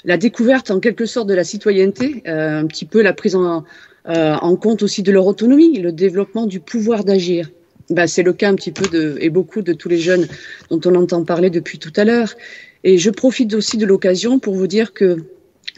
la 0.04 0.18
découverte 0.18 0.70
en 0.70 0.78
quelque 0.78 1.06
sorte 1.06 1.26
de 1.26 1.32
la 1.32 1.42
citoyenneté, 1.42 2.22
un 2.26 2.66
petit 2.66 2.84
peu 2.84 3.00
la 3.00 3.14
prise 3.14 3.34
en 3.34 4.56
compte 4.56 4.82
aussi 4.82 5.02
de 5.02 5.10
leur 5.10 5.26
autonomie, 5.26 5.78
le 5.78 5.90
développement 5.90 6.44
du 6.44 6.60
pouvoir 6.60 7.02
d'agir. 7.02 7.48
Ben, 7.88 8.06
c'est 8.06 8.22
le 8.22 8.32
cas 8.32 8.48
un 8.48 8.56
petit 8.56 8.72
peu 8.72 8.88
de, 8.88 9.16
et 9.20 9.30
beaucoup 9.30 9.62
de 9.62 9.72
tous 9.72 9.88
les 9.88 9.98
jeunes 9.98 10.26
dont 10.70 10.80
on 10.84 10.94
entend 10.96 11.24
parler 11.24 11.50
depuis 11.50 11.78
tout 11.78 11.92
à 11.96 12.04
l'heure. 12.04 12.34
Et 12.82 12.98
je 12.98 13.10
profite 13.10 13.54
aussi 13.54 13.76
de 13.76 13.86
l'occasion 13.86 14.38
pour 14.38 14.54
vous 14.54 14.66
dire 14.66 14.92
que 14.92 15.18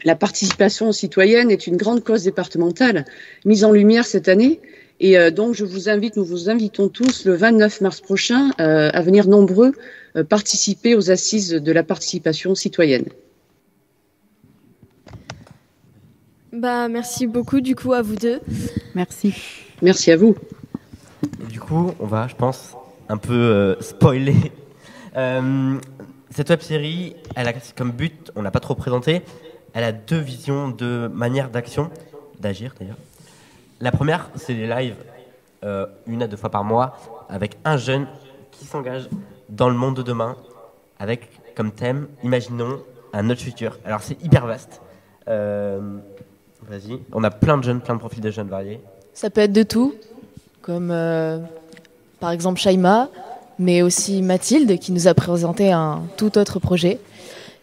la 0.05 0.15
participation 0.15 0.91
citoyenne 0.91 1.51
est 1.51 1.67
une 1.67 1.77
grande 1.77 2.03
cause 2.03 2.23
départementale 2.23 3.05
mise 3.45 3.63
en 3.63 3.71
lumière 3.71 4.05
cette 4.05 4.27
année. 4.27 4.59
Et 4.99 5.17
euh, 5.17 5.31
donc, 5.31 5.55
je 5.55 5.65
vous 5.65 5.87
invite, 5.89 6.17
nous 6.17 6.25
vous 6.25 6.49
invitons 6.49 6.89
tous 6.89 7.25
le 7.25 7.33
29 7.33 7.81
mars 7.81 8.01
prochain 8.01 8.51
euh, 8.59 8.89
à 8.93 9.01
venir 9.01 9.27
nombreux 9.27 9.73
euh, 10.15 10.23
participer 10.23 10.95
aux 10.95 11.11
assises 11.11 11.51
de 11.51 11.71
la 11.71 11.83
participation 11.83 12.55
citoyenne. 12.55 13.05
Bah, 16.51 16.89
merci 16.89 17.27
beaucoup 17.27 17.61
du 17.61 17.75
coup 17.75 17.93
à 17.93 18.01
vous 18.01 18.15
deux. 18.15 18.39
Merci. 18.95 19.33
Merci 19.81 20.11
à 20.11 20.17
vous. 20.17 20.35
On 21.71 22.05
va, 22.05 22.27
je 22.27 22.35
pense, 22.35 22.75
un 23.09 23.17
peu 23.17 23.33
euh, 23.33 23.79
spoiler. 23.79 24.51
Euh, 25.15 25.77
cette 26.31 26.49
web 26.49 26.61
série, 26.61 27.15
elle 27.35 27.47
a 27.47 27.53
comme 27.75 27.91
but, 27.91 28.31
on 28.35 28.41
l'a 28.41 28.49
pas 28.49 28.59
trop 28.59 28.73
présenté, 28.73 29.21
elle 29.73 29.83
a 29.83 29.91
deux 29.91 30.17
visions, 30.17 30.69
deux 30.69 31.09
manières 31.09 31.49
d'action, 31.49 31.91
d'agir 32.39 32.73
d'ailleurs. 32.79 32.97
La 33.81 33.91
première, 33.91 34.29
c'est 34.35 34.53
les 34.53 34.67
lives, 34.67 34.95
euh, 35.63 35.85
une 36.07 36.23
à 36.23 36.27
deux 36.27 36.37
fois 36.37 36.49
par 36.49 36.63
mois, 36.63 36.97
avec 37.29 37.57
un 37.65 37.77
jeune 37.77 38.07
qui 38.51 38.65
s'engage 38.65 39.07
dans 39.49 39.69
le 39.69 39.75
monde 39.75 39.95
de 39.95 40.03
demain, 40.03 40.37
avec 40.97 41.29
comme 41.55 41.71
thème, 41.71 42.07
imaginons 42.23 42.79
un 43.13 43.29
autre 43.29 43.41
futur. 43.41 43.77
Alors 43.85 44.01
c'est 44.01 44.19
hyper 44.23 44.47
vaste. 44.47 44.81
Vas-y, 45.27 46.99
on 47.13 47.23
a 47.23 47.31
plein 47.31 47.57
de 47.57 47.63
jeunes, 47.63 47.81
plein 47.81 47.93
de 47.93 47.99
profils 47.99 48.21
de 48.21 48.31
jeunes 48.31 48.49
variés. 48.49 48.81
Ça 49.13 49.29
peut 49.29 49.41
être 49.41 49.53
de 49.53 49.63
tout, 49.63 49.93
comme 50.69 50.91
euh, 50.91 51.39
par 52.19 52.29
exemple 52.29 52.59
Shaima, 52.59 53.09
mais 53.57 53.81
aussi 53.81 54.21
Mathilde 54.21 54.77
qui 54.77 54.91
nous 54.91 55.07
a 55.07 55.15
présenté 55.15 55.71
un 55.71 56.03
tout 56.15 56.37
autre 56.37 56.59
projet. 56.59 56.99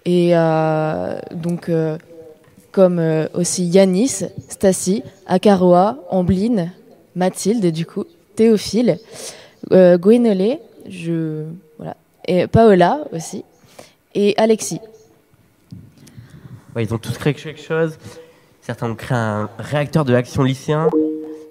Et 0.04 0.30
euh, 0.36 1.16
donc, 1.32 1.68
euh, 1.68 1.98
comme 2.72 3.00
aussi 3.32 3.64
Yanis, 3.64 4.24
Stacy, 4.48 5.04
Akaroa, 5.28 5.98
Ambline, 6.10 6.72
Mathilde, 7.14 7.66
du 7.66 7.86
coup, 7.86 8.06
Théophile, 8.34 8.98
euh, 9.70 9.96
je, 10.88 11.44
voilà, 11.78 11.96
et 12.26 12.48
Paola 12.48 13.04
aussi, 13.12 13.44
et 14.16 14.34
Alexis. 14.36 14.80
Ils 16.76 16.92
ont 16.92 16.98
tous 16.98 17.16
créé 17.18 17.34
quelque 17.34 17.62
chose. 17.62 17.98
Certains 18.62 18.90
ont 18.90 18.96
créé 18.96 19.16
un 19.16 19.48
réacteur 19.60 20.04
de 20.04 20.12
action 20.12 20.42
lycéen. 20.42 20.90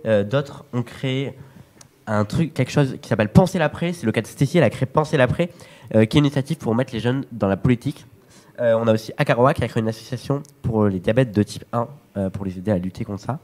Euh, 0.06 0.24
D'autres 0.24 0.66
ont 0.74 0.84
créé 0.84 1.36
un 2.08 2.26
truc, 2.26 2.54
quelque 2.54 2.72
chose 2.72 2.98
qui 3.02 3.10
s'appelle 3.10 3.30
Penser 3.30 3.60
l'après. 3.60 3.94
C'est 3.94 4.06
le 4.06 4.12
cas 4.12 4.22
de 4.22 4.28
Stécie, 4.28 4.58
elle 4.58 4.64
a 4.64 4.70
créé 4.70 4.86
Penser 4.86 5.18
l'après, 5.18 5.50
euh, 5.96 6.06
qui 6.06 6.18
est 6.18 6.20
une 6.20 6.26
initiative 6.26 6.58
pour 6.58 6.76
mettre 6.76 6.94
les 6.94 7.00
jeunes 7.00 7.26
dans 7.32 7.48
la 7.48 7.58
politique. 7.58 8.06
Euh, 8.60 8.78
on 8.80 8.88
a 8.88 8.94
aussi 8.94 9.12
Akaroa 9.18 9.54
qui 9.54 9.64
a 9.64 9.68
créé 9.68 9.82
une 9.82 9.90
association 9.90 10.42
pour 10.62 10.86
les 10.86 11.00
diabètes 11.00 11.32
de 11.32 11.44
type 11.44 11.66
1 11.74 11.88
euh, 12.18 12.30
pour 12.30 12.46
les 12.46 12.58
aider 12.58 12.72
à 12.72 12.78
lutter 12.78 13.04
contre 13.04 13.22
ça. 13.22 13.40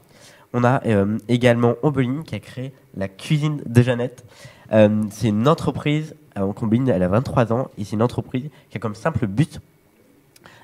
On 0.54 0.64
a 0.64 0.82
également 1.28 1.76
Ombeline 1.82 2.24
qui 2.24 2.34
a 2.34 2.38
créé 2.38 2.74
la 2.94 3.08
cuisine 3.08 3.62
de 3.64 3.80
Jeannette. 3.80 4.22
C'est 4.68 5.28
une 5.28 5.48
entreprise 5.48 6.14
en 6.36 6.52
combine, 6.52 6.90
elle 6.90 7.02
a 7.02 7.08
23 7.08 7.54
ans 7.54 7.70
et 7.78 7.84
c'est 7.84 7.94
une 7.94 8.02
entreprise 8.02 8.50
qui 8.68 8.76
a 8.76 8.78
comme 8.78 8.94
simple 8.94 9.26
but 9.26 9.60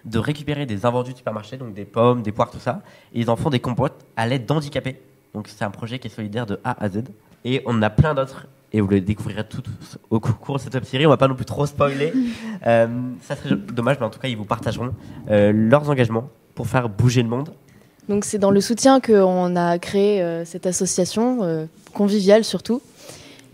de 0.05 0.19
récupérer 0.19 0.67
des 0.67 0.85
invendus 0.85 1.13
de 1.13 1.17
supermarché, 1.17 1.57
donc 1.57 1.73
des 1.73 1.87
pommes, 1.87 2.21
des 2.21 2.33
poires, 2.33 2.51
tout 2.51 2.59
ça, 2.59 2.83
et 3.15 3.21
ils 3.21 3.31
en 3.31 3.37
font 3.37 3.49
des 3.49 3.61
compotes 3.61 4.05
à 4.15 4.27
l'aide 4.27 4.45
d'handicapés. 4.45 5.01
Donc 5.39 5.47
c'est 5.47 5.65
un 5.65 5.71
projet 5.71 6.01
qui 6.01 6.09
est 6.09 6.11
solidaire 6.11 6.47
de 6.47 6.59
A 6.65 6.85
à 6.85 6.89
Z. 6.89 7.05
Et 7.45 7.63
on 7.65 7.81
a 7.83 7.91
plein 7.91 8.13
d'autres, 8.13 8.49
et 8.73 8.81
vous 8.81 8.89
le 8.89 9.01
découvrirez 9.01 9.45
tout 9.45 9.63
au 10.11 10.19
cours 10.19 10.57
de 10.57 10.61
cette 10.61 10.75
web 10.75 10.83
série. 10.83 11.07
On 11.07 11.11
va 11.11 11.17
pas 11.17 11.29
non 11.29 11.37
plus 11.37 11.45
trop 11.45 11.65
spoiler. 11.65 12.13
Euh, 12.67 12.89
ça 13.23 13.37
serait 13.37 13.55
dommage, 13.55 13.99
mais 14.01 14.07
en 14.07 14.11
tout 14.11 14.19
cas, 14.19 14.27
ils 14.27 14.37
vous 14.37 14.45
partageront 14.45 14.91
euh, 15.31 15.53
leurs 15.55 15.89
engagements 15.89 16.29
pour 16.57 16.67
faire 16.67 16.89
bouger 16.89 17.23
le 17.23 17.29
monde. 17.29 17.51
Donc 18.09 18.25
c'est 18.25 18.39
dans 18.39 18.51
le 18.51 18.61
soutien 18.61 19.01
qu'on 19.01 19.55
a 19.55 19.79
créé 19.79 20.21
euh, 20.21 20.45
cette 20.45 20.67
association, 20.67 21.69
conviviale 21.95 22.43
surtout. 22.43 22.83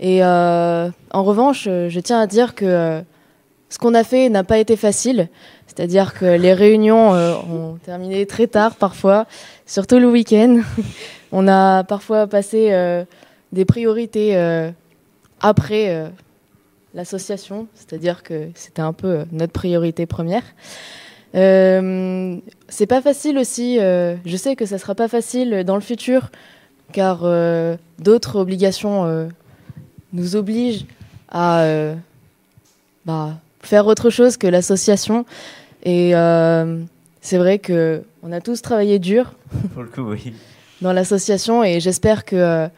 Et 0.00 0.24
en 0.24 0.90
revanche, 1.12 1.64
je 1.64 2.00
tiens 2.00 2.18
à 2.18 2.26
dire 2.26 2.54
que 2.54 3.02
ce 3.68 3.78
qu'on 3.78 3.92
a 3.92 4.04
fait 4.04 4.30
n'a 4.30 4.42
pas 4.42 4.56
été 4.56 4.74
facile. 4.74 5.28
C'est-à-dire 5.66 6.14
que 6.14 6.24
les 6.24 6.54
réunions 6.54 7.10
ont 7.12 7.76
terminé 7.84 8.24
très 8.24 8.46
tard 8.46 8.76
parfois, 8.76 9.26
surtout 9.66 9.98
le 9.98 10.10
week-end. 10.10 10.60
On 11.36 11.48
a 11.48 11.82
parfois 11.82 12.28
passé 12.28 12.68
euh, 12.70 13.04
des 13.50 13.64
priorités 13.64 14.36
euh, 14.36 14.70
après 15.40 15.92
euh, 15.92 16.08
l'association, 16.94 17.66
c'est-à-dire 17.74 18.22
que 18.22 18.50
c'était 18.54 18.82
un 18.82 18.92
peu 18.92 19.24
notre 19.32 19.52
priorité 19.52 20.06
première. 20.06 20.44
C'est 21.34 22.86
pas 22.86 23.02
facile 23.02 23.38
aussi. 23.38 23.78
je 23.78 24.36
sais 24.36 24.54
que 24.54 24.64
ça 24.64 24.78
sera 24.78 24.94
pas 24.94 25.08
facile 25.08 25.64
dans 25.64 25.74
le 25.74 25.80
futur, 25.80 26.30
car 26.92 27.26
d'autres 27.98 28.36
obligations 28.36 29.28
nous 30.12 30.36
obligent 30.36 30.86
à 31.32 31.66
bah, 33.04 33.30
faire 33.60 33.88
autre 33.88 34.10
chose 34.10 34.36
que 34.36 34.46
l'association. 34.46 35.26
Et 35.82 36.12
c'est 37.20 37.38
vrai 37.38 37.58
que 37.58 38.04
on 38.22 38.30
a 38.30 38.40
tous 38.40 38.62
travaillé 38.62 39.00
dur 39.00 39.34
Pour 39.74 39.82
le 39.82 39.88
coup, 39.88 40.02
oui. 40.02 40.32
Dans 40.84 40.92
l'association, 40.92 41.64
et 41.64 41.80
j'espère 41.80 42.24
que 42.26 42.36
euh, 42.36 42.68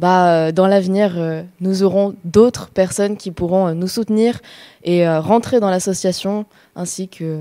bah, 0.00 0.48
euh, 0.48 0.52
dans 0.52 0.66
l'avenir, 0.66 1.12
euh, 1.16 1.42
nous 1.60 1.84
aurons 1.84 2.14
d'autres 2.24 2.68
personnes 2.68 3.16
qui 3.16 3.30
pourront 3.30 3.72
nous 3.74 3.86
soutenir 3.86 4.40
et 4.82 5.08
rentrer 5.08 5.60
dans 5.60 5.70
l'association, 5.70 6.44
ainsi 6.76 7.08
que 7.08 7.40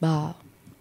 bah, 0.00 0.34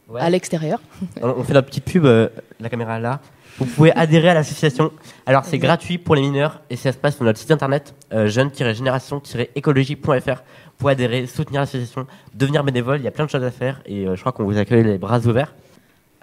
Ouais. 0.09 0.19
à 0.19 0.29
l'extérieur. 0.29 0.81
On 1.21 1.41
fait 1.41 1.53
notre 1.53 1.69
petite 1.69 1.85
pub, 1.85 2.03
la 2.05 2.69
caméra 2.69 2.99
là. 2.99 3.21
Vous 3.57 3.65
pouvez 3.65 3.93
adhérer 3.95 4.27
à 4.29 4.33
l'association. 4.33 4.91
Alors 5.25 5.45
c'est 5.45 5.57
gratuit 5.57 5.97
pour 5.97 6.15
les 6.15 6.21
mineurs 6.21 6.59
et 6.69 6.75
ça 6.75 6.91
se 6.91 6.97
passe 6.97 7.15
sur 7.15 7.23
notre 7.23 7.39
site 7.39 7.51
internet 7.51 7.95
euh, 8.11 8.27
jeune-génération-écologie.fr. 8.27 10.43
Pouvez 10.77 10.91
adhérer, 10.91 11.27
soutenir 11.27 11.61
l'association, 11.61 12.07
devenir 12.33 12.63
bénévole. 12.65 12.99
Il 12.99 13.03
y 13.03 13.07
a 13.07 13.11
plein 13.11 13.25
de 13.25 13.29
choses 13.29 13.43
à 13.43 13.51
faire 13.51 13.81
et 13.85 14.05
euh, 14.07 14.15
je 14.15 14.19
crois 14.21 14.31
qu'on 14.33 14.43
vous 14.43 14.57
accueille 14.57 14.83
les 14.83 14.97
bras 14.97 15.19
ouverts. 15.19 15.53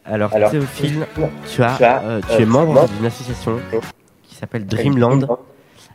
Alors, 0.08 0.34
Alors, 0.34 0.50
Théophile, 0.50 1.06
tu, 1.52 1.62
as, 1.62 1.76
tu 1.76 1.84
as, 1.84 2.02
euh, 2.02 2.20
tu 2.28 2.34
euh, 2.34 2.38
es 2.40 2.46
membre 2.46 2.88
d'une 2.96 3.06
association 3.06 3.58
qui 4.22 4.34
s'appelle 4.34 4.66
Dreamland 4.66 5.28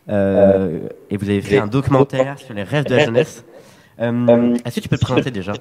euh, 0.10 0.80
et 1.10 1.17
vous 1.17 1.30
avez 1.30 1.41
fait 1.41 1.58
un 1.58 1.67
documentaire 1.67 2.38
sur 2.38 2.54
les 2.54 2.63
rêves 2.63 2.86
de 2.86 2.95
la 2.95 3.06
jeunesse. 3.06 3.45
Euh, 3.99 4.56
Est-ce 4.65 4.76
que 4.76 4.80
tu 4.82 4.89
peux 4.89 4.97
te 4.97 5.06
présenter 5.06 5.32
déjà? 5.32 5.54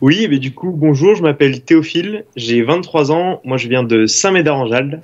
Oui, 0.00 0.26
mais 0.28 0.38
du 0.38 0.52
coup, 0.52 0.72
bonjour, 0.72 1.14
je 1.14 1.22
m'appelle 1.22 1.62
Théophile, 1.62 2.24
j'ai 2.34 2.62
23 2.62 3.12
ans, 3.12 3.40
moi 3.44 3.56
je 3.56 3.68
viens 3.68 3.84
de 3.84 4.06
Saint-Médard-en-Jalles, 4.06 5.02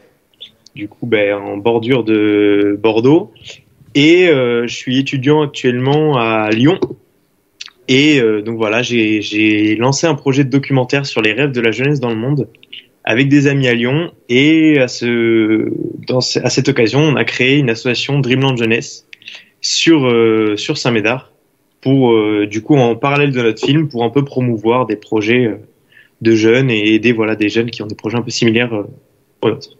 du 0.74 0.88
coup 0.88 1.06
ben, 1.06 1.36
en 1.36 1.56
bordure 1.56 2.02
de 2.02 2.76
Bordeaux, 2.82 3.32
et 3.94 4.28
euh, 4.28 4.66
je 4.66 4.74
suis 4.74 4.98
étudiant 4.98 5.42
actuellement 5.42 6.16
à 6.16 6.50
Lyon. 6.50 6.80
Et 7.88 8.20
euh, 8.20 8.42
donc 8.42 8.58
voilà, 8.58 8.82
j'ai 8.82 9.74
lancé 9.76 10.06
un 10.06 10.14
projet 10.14 10.44
de 10.44 10.50
documentaire 10.50 11.06
sur 11.06 11.22
les 11.22 11.32
rêves 11.32 11.52
de 11.52 11.60
la 11.60 11.70
jeunesse 11.70 12.00
dans 12.00 12.10
le 12.10 12.16
monde 12.16 12.48
avec 13.04 13.30
des 13.30 13.46
amis 13.46 13.66
à 13.66 13.72
Lyon, 13.72 14.12
et 14.28 14.78
à, 14.78 14.86
ce, 14.86 15.70
à 16.42 16.50
cette 16.50 16.68
occasion, 16.68 17.00
on 17.00 17.16
a 17.16 17.24
créé 17.24 17.56
une 17.56 17.70
association 17.70 18.18
Dreamland 18.18 18.54
Jeunesse 18.58 19.06
sur, 19.62 20.06
euh, 20.06 20.58
sur 20.58 20.76
Saint-Médard 20.76 21.32
pour 21.80 22.12
euh, 22.12 22.46
du 22.46 22.60
coup 22.60 22.76
en 22.76 22.96
parallèle 22.96 23.32
de 23.32 23.40
notre 23.40 23.64
film 23.64 23.88
pour 23.88 24.04
un 24.04 24.10
peu 24.10 24.24
promouvoir 24.24 24.84
des 24.84 24.96
projets 24.96 25.58
de 26.20 26.32
jeunes 26.32 26.70
et 26.70 26.92
aider 26.92 27.12
voilà 27.12 27.34
des 27.34 27.48
jeunes 27.48 27.70
qui 27.70 27.82
ont 27.82 27.86
des 27.86 27.94
projets 27.94 28.18
un 28.18 28.22
peu 28.22 28.30
similaires 28.30 28.72
aux 29.40 29.48
nôtres. 29.48 29.78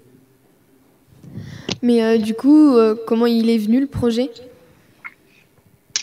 Mais 1.83 2.19
du 2.19 2.33
coup, 2.33 2.77
comment 3.07 3.27
il 3.27 3.51
est 3.51 3.59
venu 3.59 3.81
le 3.81 3.89
projet? 3.89 4.31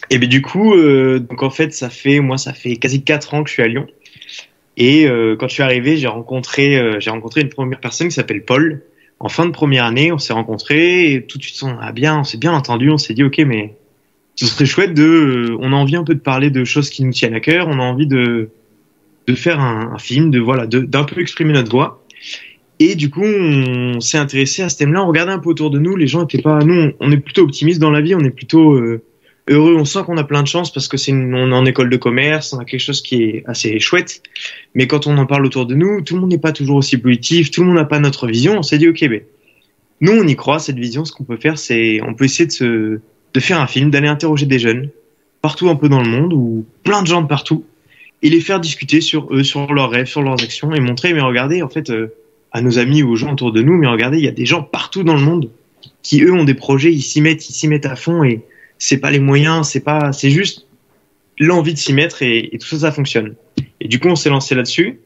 Et 0.10 0.18
bien 0.18 0.30
du 0.30 0.41
coup 0.41 0.74
euh, 0.76 1.20
donc 1.20 1.44
en 1.44 1.50
fait 1.50 1.74
ça 1.74 1.89
fait 1.89 2.20
moi 2.20 2.38
ça 2.38 2.54
fait 2.54 2.76
quasi 2.78 3.04
quatre 3.04 3.34
ans 3.34 3.44
que 3.44 3.50
je 3.50 3.56
suis 3.56 3.63
à 3.63 3.68
Lyon 3.68 3.88
et 4.78 5.08
euh, 5.08 5.36
quand 5.36 5.48
je 5.48 5.54
suis 5.54 5.63
arrivé 5.63 5.98
j'ai 5.98 6.08
rencontré 6.08 6.78
euh, 6.78 7.00
j'ai 7.00 7.10
rencontré 7.10 7.41
une 7.41 7.50
première 7.50 7.80
personne 7.80 8.08
qui 8.08 8.13
s'appelle 8.13 8.44
Paul 8.44 8.84
en 9.20 9.30
fin 9.30 9.46
de 9.46 9.52
première 9.52 9.86
année 9.86 10.12
on 10.12 10.18
s'est 10.18 10.34
rencontrés 10.34 11.13
et 11.13 11.26
tout 11.26 11.38
de 11.38 11.44
suite 11.44 11.62
on 11.63 11.78
bien 11.91 12.20
on 12.20 12.24
s'est 12.24 12.38
bien 12.38 12.54
entendu 12.54 12.89
on 12.91 12.98
s'est 12.98 13.13
dit 13.13 13.24
ok 13.24 13.39
mais 13.39 13.76
ce 14.36 14.46
serait 14.46 14.65
chouette 14.65 14.94
de 14.94 15.04
euh, 15.04 15.58
on 15.60 15.74
a 15.74 15.76
envie 15.76 15.96
un 15.96 16.04
peu 16.04 16.13
de 16.13 16.20
parler 16.20 16.50
de 16.50 16.63
choses 16.63 16.89
qui 16.89 17.04
nous 17.04 17.12
tiennent 17.12 17.36
à 17.36 17.39
cœur 17.39 17.68
on 17.68 17.80
a 17.80 17.84
envie 17.84 18.08
de 18.08 18.50
de 19.28 19.36
faire 19.36 19.60
un, 19.60 19.98
film 19.98 20.32
de 20.32 20.39
voilà 20.39 20.68
d'un 20.68 21.04
peu 21.04 21.20
exprimer 21.22 21.54
notre 21.54 21.72
voix 21.72 22.04
Et 22.80 22.96
du 22.96 23.10
coup, 23.10 23.24
on 23.24 24.00
s'est 24.00 24.18
intéressé 24.18 24.62
à 24.62 24.70
ce 24.70 24.78
thème-là. 24.78 25.04
On 25.04 25.08
regardait 25.08 25.32
un 25.32 25.39
peu 25.39 25.50
autour 25.50 25.72
de 25.72 25.80
nous. 25.80 25.96
Les 25.96 26.08
gens 26.08 26.24
étaient 26.26 26.41
pas. 26.41 26.60
Nous, 26.60 26.91
on 27.00 27.12
est 27.12 27.18
plutôt 27.18 27.44
optimistes 27.44 27.80
dans 27.80 27.91
la 27.91 28.02
vie. 28.02 28.15
On 28.15 28.20
est 28.20 28.36
plutôt 28.36 28.74
euh, 28.74 29.02
heureux. 29.47 29.75
On 29.75 29.86
sent 29.86 29.99
qu'on 30.05 30.17
a 30.17 30.23
plein 30.23 30.43
de 30.43 30.47
chance 30.47 30.71
parce 30.71 30.88
que 30.88 30.97
c'est 30.97 31.13
on 31.13 31.51
est 31.51 31.53
en 31.53 31.65
école 31.65 31.89
de 31.89 31.97
commerce. 31.97 32.53
On 32.53 32.60
a 32.60 32.65
quelque 32.65 32.81
chose 32.81 33.01
qui 33.01 33.23
est 33.23 33.43
assez 33.47 33.79
chouette. 33.79 34.21
Mais 34.73 34.88
quand 34.88 35.08
on 35.08 35.17
en 35.17 35.25
parle 35.25 35.45
autour 35.45 35.65
de 35.65 35.75
nous, 35.75 36.01
tout 36.01 36.15
le 36.15 36.21
monde 36.21 36.31
n'est 36.31 36.38
pas 36.38 36.51
toujours 36.51 36.77
aussi 36.77 36.97
positif. 36.97 37.51
Tout 37.51 37.62
le 37.62 37.67
monde 37.67 37.77
n'a 37.77 37.86
pas 37.86 37.99
notre 37.99 38.27
vision. 38.27 38.58
On 38.58 38.63
s'est 38.63 38.77
dit, 38.77 38.88
ok, 38.88 39.08
ben, 39.08 39.21
nous, 40.01 40.13
on 40.13 40.27
y 40.27 40.36
croit. 40.36 40.60
Cette 40.60 40.77
vision, 40.77 41.05
ce 41.05 41.12
qu'on 41.12 41.23
peut 41.23 41.38
faire, 41.38 41.58
c'est, 41.58 42.01
on 42.01 42.13
peut 42.13 42.25
essayer 42.25 42.45
de 42.45 42.51
se, 42.51 42.99
de 43.34 43.39
faire 43.39 43.60
un 43.60 43.67
film, 43.67 43.91
d'aller 43.91 44.08
interroger 44.08 44.45
des 44.45 44.60
jeunes 44.60 44.89
partout 45.41 45.69
un 45.69 45.75
peu 45.75 45.89
dans 45.89 46.01
le 46.01 46.10
monde 46.10 46.34
ou 46.34 46.65
plein 46.84 47.03
de 47.03 47.08
gens 47.08 47.21
de 47.21 47.27
partout 47.27 47.65
et 48.23 48.29
les 48.29 48.41
faire 48.41 48.60
discuter 48.60 48.99
sur 48.99 49.31
eux, 49.31 49.43
sur 49.43 49.71
leurs 49.73 49.91
rêves, 49.91 50.08
sur 50.08 50.23
leurs 50.23 50.41
actions 50.41 50.73
et 50.73 50.79
montrer, 50.79 51.13
mais 51.13 51.21
regardez, 51.21 51.62
en 51.62 51.69
fait. 51.69 51.89
Euh, 51.89 52.15
à 52.55 52.62
nos 52.62 52.79
amis 52.79 53.03
ou 53.03 53.12
aux 53.12 53.15
gens 53.17 53.34
autour 53.34 53.51
de 53.51 53.62
nous, 53.62 53.75
mais 53.75 53.88
regardez, 53.88 54.17
il 54.17 54.23
y 54.23 54.29
a 54.29 54.31
des 54.31 54.45
gens 54.45 54.63
partout 54.63 55.03
dans 55.03 55.15
le 55.15 55.21
monde 55.21 55.49
qui 56.03 56.21
eux 56.21 56.31
ont 56.31 56.45
des 56.45 56.53
projets, 56.53 56.93
ils 56.93 57.01
s'y 57.01 57.19
mettent, 57.19 57.49
ils 57.49 57.53
s'y 57.53 57.67
mettent 57.67 57.86
à 57.86 57.97
fond 57.97 58.23
et 58.23 58.45
c'est 58.77 58.97
pas 58.97 59.11
les 59.11 59.19
moyens, 59.19 59.67
c'est 59.67 59.81
pas, 59.81 60.11
c'est 60.11 60.29
juste 60.29 60.67
l'envie 61.38 61.73
de 61.73 61.77
s'y 61.77 61.93
mettre 61.93 62.21
et, 62.21 62.57
tout 62.59 62.67
ça, 62.67 62.77
ça 62.77 62.91
fonctionne. 62.91 63.35
Et 63.81 63.88
du 63.88 63.99
coup, 63.99 64.07
on 64.07 64.15
s'est 64.15 64.29
lancé 64.29 64.55
là-dessus. 64.55 64.99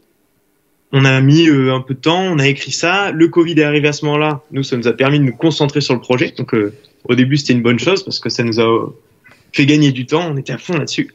On 0.92 1.06
a 1.06 1.22
mis 1.22 1.48
euh, 1.48 1.74
un 1.74 1.82
peu 1.82 1.94
de 1.94 2.00
temps, 2.00 2.22
on 2.22 2.40
a 2.40 2.48
écrit 2.48 2.72
ça. 2.72 3.12
Le 3.12 3.28
Covid 3.28 3.60
est 3.60 3.64
arrivé 3.64 3.88
à 3.88 3.94
ce 3.94 4.06
moment-là. 4.06 4.42
Nous, 4.52 4.64
ça 4.64 4.76
nous 4.76 4.88
a 4.88 4.94
permis 4.94 5.20
de 5.20 5.24
nous 5.26 5.36
concentrer 5.36 5.82
sur 5.82 5.94
le 5.94 6.02
projet. 6.02 6.34
Donc, 6.38 6.54
euh, 6.54 6.74
au 7.06 7.16
début, 7.16 7.38
c'était 7.38 7.54
une 7.54 7.62
bonne 7.62 7.80
chose 7.80 8.04
parce 8.04 8.20
que 8.20 8.30
ça 8.30 8.44
nous 8.44 8.60
a 8.60 8.92
fait 9.54 9.66
gagner 9.66 9.92
du 9.92 10.06
temps. 10.06 10.32
On 10.32 10.38
était 10.38 10.54
à 10.54 10.58
fond 10.58 10.74
là-dessus. 10.74 11.14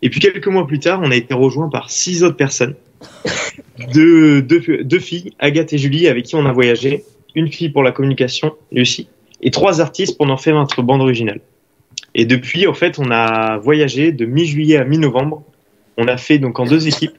Et 0.00 0.10
puis 0.10 0.20
quelques 0.20 0.48
mois 0.48 0.66
plus 0.66 0.80
tard, 0.80 1.00
on 1.02 1.10
a 1.10 1.16
été 1.16 1.34
rejoint 1.34 1.68
par 1.68 1.90
six 1.90 2.24
autres 2.24 2.36
personnes 2.36 2.74
deux, 3.92 4.42
deux, 4.42 4.84
deux, 4.84 4.98
filles, 4.98 5.32
Agathe 5.38 5.72
et 5.72 5.78
Julie, 5.78 6.08
avec 6.08 6.24
qui 6.24 6.34
on 6.34 6.46
a 6.46 6.52
voyagé. 6.52 7.04
Une 7.34 7.50
fille 7.50 7.70
pour 7.70 7.82
la 7.82 7.92
communication, 7.92 8.54
Lucie, 8.70 9.08
et 9.40 9.50
trois 9.50 9.80
artistes 9.80 10.16
pour 10.16 10.28
en 10.28 10.36
faire 10.36 10.54
notre 10.54 10.82
bande 10.82 11.00
originale. 11.00 11.40
Et 12.14 12.26
depuis, 12.26 12.66
en 12.66 12.74
fait, 12.74 12.98
on 12.98 13.10
a 13.10 13.56
voyagé 13.58 14.12
de 14.12 14.26
mi-juillet 14.26 14.76
à 14.76 14.84
mi-novembre. 14.84 15.42
On 15.96 16.08
a 16.08 16.16
fait 16.16 16.38
donc 16.38 16.58
en 16.60 16.64
deux 16.64 16.88
équipes. 16.88 17.16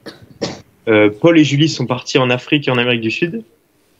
Euh, 0.87 1.09
Paul 1.09 1.39
et 1.39 1.43
Julie 1.43 1.69
sont 1.69 1.85
partis 1.85 2.17
en 2.17 2.29
Afrique 2.29 2.67
et 2.67 2.71
en 2.71 2.77
Amérique 2.77 3.01
du 3.01 3.11
Sud. 3.11 3.43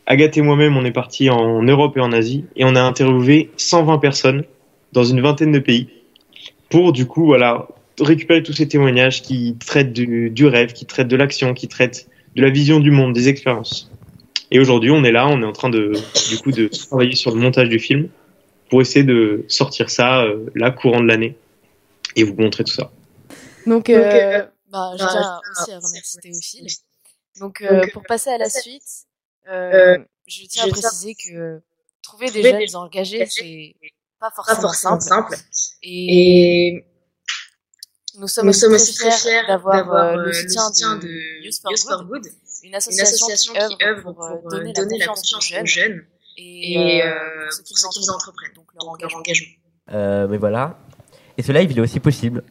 Agathe 0.06 0.38
et 0.38 0.41
moi-même, 0.41 0.75
on 0.75 0.86
est 0.86 0.91
partis 0.91 1.29
en 1.29 1.63
Europe 1.63 1.97
et 1.97 2.01
en 2.01 2.12
Asie. 2.12 2.45
Et 2.56 2.65
on 2.65 2.75
a 2.75 2.82
interviewé 2.82 3.49
120 3.58 3.97
personnes 3.99 4.43
dans 4.91 5.03
une 5.03 5.21
vingtaine 5.21 5.51
de 5.51 5.60
pays 5.60 5.88
pour, 6.69 6.91
du 6.91 7.06
coup, 7.06 7.25
voilà, 7.25 7.67
récupérer 7.99 8.41
tous 8.41 8.53
ces 8.53 8.67
témoignages 8.67 9.21
qui 9.21 9.56
traitent 9.63 9.93
du, 9.93 10.29
du 10.29 10.47
rêve, 10.47 10.73
qui 10.73 10.86
traitent 10.86 11.08
de 11.08 11.15
l'action, 11.15 11.53
qui 11.53 11.67
traitent 11.67 12.08
de 12.36 12.41
la 12.41 12.49
vision 12.49 12.79
du 12.79 12.91
monde, 12.91 13.13
des 13.13 13.29
expériences. 13.29 13.91
Et 14.49 14.60
aujourd'hui, 14.60 14.89
on 14.89 15.03
est 15.03 15.12
là, 15.12 15.27
on 15.27 15.41
est 15.41 15.45
en 15.45 15.51
train 15.51 15.69
de, 15.69 15.93
du 16.29 16.38
coup, 16.39 16.51
de 16.51 16.67
travailler 16.67 17.15
sur 17.15 17.34
le 17.34 17.39
montage 17.39 17.69
du 17.69 17.79
film 17.79 18.08
pour 18.73 18.81
essayer 18.81 19.05
de 19.05 19.45
sortir 19.49 19.91
ça 19.91 20.23
euh, 20.23 20.47
là, 20.55 20.71
courant 20.71 20.99
de 20.99 21.05
l'année, 21.05 21.38
et 22.15 22.23
vous 22.23 22.33
montrer 22.33 22.63
tout 22.63 22.73
ça. 22.73 22.89
Donc, 23.67 23.88
euh, 23.88 23.99
euh 24.01 24.45
bah, 24.71 24.93
je 24.93 25.05
tiens 25.05 25.39
aussi 25.51 25.71
à 25.73 25.79
remercier 25.79 26.19
Théophile. 26.23 26.65
Donc, 27.39 27.62
euh, 27.62 27.86
pour 27.93 28.01
passer 28.01 28.31
à 28.31 28.39
la 28.39 28.49
suite, 28.49 28.81
je 29.45 30.45
tiens 30.47 30.63
à 30.65 30.69
préciser 30.69 31.13
que 31.13 31.62
trouver 32.01 32.31
des 32.31 32.41
jeunes 32.41 32.75
engagés, 32.77 33.27
c'est 33.27 33.75
pas 34.19 34.31
forcément, 34.31 34.99
simple. 34.99 35.36
Et 35.83 36.83
nous 38.15 38.27
sommes, 38.27 38.49
aussi, 38.49 38.93
très 38.95 39.12
fiers 39.12 39.41
d'avoir 39.47 39.91
euh, 39.91 40.15
le 40.17 40.33
soutien 40.33 40.97
de, 40.97 41.43
Youth 41.43 41.62
for, 41.62 42.05
Good, 42.05 42.27
une 42.63 42.75
association, 42.75 43.27
qui 43.27 43.83
œuvre 43.83 44.13
pour, 44.13 44.49
donner, 44.49 44.73
la 44.99 45.07
confiance 45.07 45.51
aux 45.51 45.65
jeunes, 45.65 46.05
et, 46.38 47.03
euh, 47.03 47.13
pour 47.67 47.77
ceux 47.77 47.89
qui 47.89 48.09
entreprennent, 48.09 48.53
donc 48.86 49.02
leur 49.02 49.15
engagement. 49.15 49.54
mais 49.91 50.38
voilà. 50.38 50.78
Et 51.38 51.41
ce 51.41 51.52
live, 51.52 51.72
il 51.72 51.78
est 51.78 51.82
aussi 51.82 52.00
possible 52.00 52.43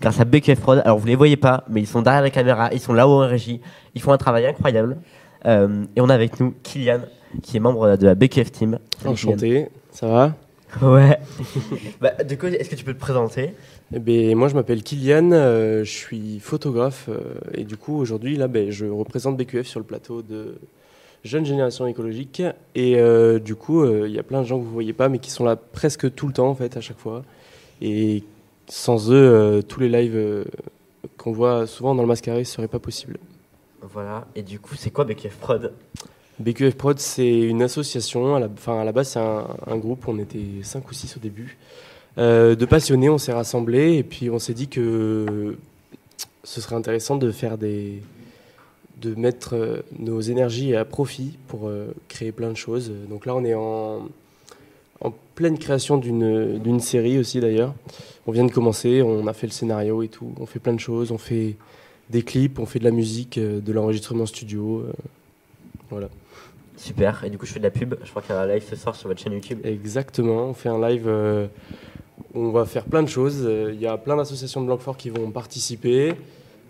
grâce 0.00 0.20
à 0.20 0.24
BQF 0.24 0.60
Prod. 0.60 0.80
Alors, 0.84 0.98
vous 0.98 1.06
les 1.06 1.16
voyez 1.16 1.36
pas, 1.36 1.64
mais 1.68 1.80
ils 1.80 1.86
sont 1.86 2.02
derrière 2.02 2.22
la 2.22 2.30
caméra, 2.30 2.70
ils 2.72 2.80
sont 2.80 2.92
là-haut 2.92 3.22
en 3.22 3.28
régie, 3.28 3.60
ils 3.94 4.00
font 4.00 4.12
un 4.12 4.18
travail 4.18 4.46
incroyable. 4.46 4.98
et 5.44 6.00
on 6.00 6.08
a 6.08 6.14
avec 6.14 6.40
nous 6.40 6.54
Kylian, 6.62 7.00
qui 7.42 7.56
est 7.56 7.60
membre 7.60 7.96
de 7.96 8.06
la 8.06 8.14
BQF 8.14 8.52
Team. 8.52 8.78
Enchanté, 9.04 9.68
ça 9.90 10.06
va? 10.06 10.34
Ouais. 10.82 11.18
bah, 12.00 12.12
du 12.24 12.38
coup, 12.38 12.46
est-ce 12.46 12.70
que 12.70 12.76
tu 12.76 12.84
peux 12.84 12.94
te 12.94 13.00
présenter? 13.00 13.54
Eh 13.94 13.98
ben, 13.98 14.34
moi, 14.36 14.48
je 14.48 14.54
m'appelle 14.54 14.82
Kylian, 14.82 15.32
euh, 15.32 15.84
je 15.84 15.90
suis 15.90 16.38
photographe 16.40 17.08
euh, 17.08 17.34
et 17.54 17.64
du 17.64 17.76
coup, 17.76 17.96
aujourd'hui, 17.98 18.36
là, 18.36 18.48
ben, 18.48 18.70
je 18.70 18.86
représente 18.86 19.36
BQF 19.36 19.66
sur 19.66 19.80
le 19.80 19.86
plateau 19.86 20.22
de 20.22 20.58
Jeune 21.24 21.44
Génération 21.44 21.86
Écologique. 21.86 22.42
Et 22.74 22.96
euh, 22.96 23.38
du 23.38 23.54
coup, 23.54 23.84
il 23.84 24.12
y 24.12 24.18
a 24.18 24.22
plein 24.22 24.42
de 24.42 24.46
gens 24.46 24.58
que 24.58 24.62
vous 24.62 24.68
ne 24.68 24.74
voyez 24.74 24.92
pas, 24.92 25.08
mais 25.08 25.18
qui 25.18 25.30
sont 25.30 25.44
là 25.44 25.56
presque 25.56 26.14
tout 26.14 26.26
le 26.26 26.32
temps, 26.32 26.48
en 26.48 26.54
fait, 26.54 26.76
à 26.76 26.80
chaque 26.80 26.98
fois. 26.98 27.22
Et 27.82 28.22
sans 28.68 29.12
eux, 29.12 29.62
tous 29.66 29.80
les 29.80 29.88
lives 29.88 30.44
qu'on 31.16 31.32
voit 31.32 31.66
souvent 31.66 31.94
dans 31.94 32.02
le 32.02 32.08
mascaré 32.08 32.40
ne 32.40 32.44
seraient 32.44 32.68
pas 32.68 32.78
possibles. 32.78 33.18
Voilà, 33.82 34.26
et 34.34 34.42
du 34.42 34.60
coup, 34.60 34.74
c'est 34.74 34.90
quoi 34.90 35.04
BQF 35.04 35.36
Prod? 35.36 35.72
BQF 36.38 36.74
Prod, 36.74 36.98
c'est 36.98 37.40
une 37.40 37.62
association. 37.62 38.34
À 38.36 38.40
la, 38.40 38.48
à 38.66 38.84
la 38.84 38.92
base, 38.92 39.10
c'est 39.10 39.20
un, 39.20 39.46
un, 39.66 39.76
groupe. 39.76 40.06
On 40.08 40.18
était 40.18 40.62
5 40.62 40.88
ou 40.88 40.94
6 40.94 41.16
au 41.16 41.20
début. 41.20 41.58
Euh, 42.18 42.54
de 42.54 42.64
passionnés, 42.66 43.08
on 43.08 43.18
s'est 43.18 43.32
rassemblés 43.32 43.96
et 43.96 44.02
puis 44.02 44.30
on 44.30 44.38
s'est 44.38 44.54
dit 44.54 44.68
que 44.68 45.56
ce 46.42 46.60
serait 46.60 46.76
intéressant 46.76 47.16
de 47.16 47.30
faire 47.30 47.56
des, 47.56 48.02
de 49.00 49.14
mettre 49.14 49.54
euh, 49.54 49.82
nos 49.98 50.20
énergies 50.20 50.74
à 50.74 50.84
profit 50.84 51.38
pour 51.48 51.68
euh, 51.68 51.94
créer 52.08 52.32
plein 52.32 52.50
de 52.50 52.56
choses. 52.56 52.92
Donc 53.08 53.26
là, 53.26 53.34
on 53.34 53.44
est 53.44 53.54
en, 53.54 54.08
en 55.00 55.14
pleine 55.34 55.58
création 55.58 55.96
d'une 55.96 56.80
série 56.80 57.18
aussi 57.18 57.40
d'ailleurs. 57.40 57.74
On 58.26 58.32
vient 58.32 58.44
de 58.44 58.52
commencer, 58.52 59.02
on 59.02 59.26
a 59.26 59.32
fait 59.32 59.46
le 59.46 59.52
scénario 59.52 60.02
et 60.02 60.08
tout. 60.08 60.32
On 60.38 60.46
fait 60.46 60.58
plein 60.58 60.74
de 60.74 60.80
choses, 60.80 61.10
on 61.10 61.18
fait 61.18 61.56
des 62.10 62.22
clips, 62.22 62.58
on 62.58 62.66
fait 62.66 62.78
de 62.78 62.84
la 62.84 62.90
musique, 62.90 63.38
de 63.38 63.72
l'enregistrement 63.72 64.26
studio. 64.26 64.84
voilà. 65.88 66.08
Super, 66.76 67.24
et 67.24 67.30
du 67.30 67.36
coup 67.36 67.44
je 67.44 67.52
fais 67.52 67.58
de 67.58 67.64
la 67.64 67.70
pub, 67.70 67.94
je 68.02 68.08
crois 68.08 68.22
qu'il 68.22 68.34
y 68.34 68.38
a 68.38 68.40
un 68.40 68.46
live 68.46 68.64
ce 68.66 68.74
soir 68.74 68.96
sur 68.96 69.08
votre 69.08 69.20
chaîne 69.20 69.34
YouTube. 69.34 69.58
Exactement, 69.64 70.46
on 70.46 70.54
fait 70.54 70.70
un 70.70 70.80
live 70.88 71.06
on 72.34 72.50
va 72.50 72.64
faire 72.64 72.84
plein 72.84 73.02
de 73.02 73.08
choses. 73.08 73.42
Euh, 73.44 73.70
il 73.72 73.80
y 73.80 73.86
a 73.86 73.96
plein 73.96 74.16
d'associations 74.16 74.60
de 74.60 74.66
Blanquefort 74.66 74.96
qui 74.96 75.10
vont 75.10 75.30
participer. 75.30 76.14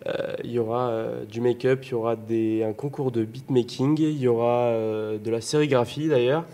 Euh, 0.07 0.35
il 0.45 0.53
y 0.53 0.59
aura 0.59 0.89
euh, 0.89 1.25
du 1.25 1.41
make-up, 1.41 1.85
il 1.85 1.91
y 1.91 1.95
aura 1.95 2.17
des, 2.17 2.65
un 2.65 2.73
concours 2.73 3.11
de 3.13 3.25
beatmaking, 3.25 3.99
il 4.01 4.19
y 4.19 4.29
aura 4.29 4.73
de 4.73 5.31
la 5.31 5.41
sérigraphie 5.41 6.09
d'ailleurs. 6.09 6.45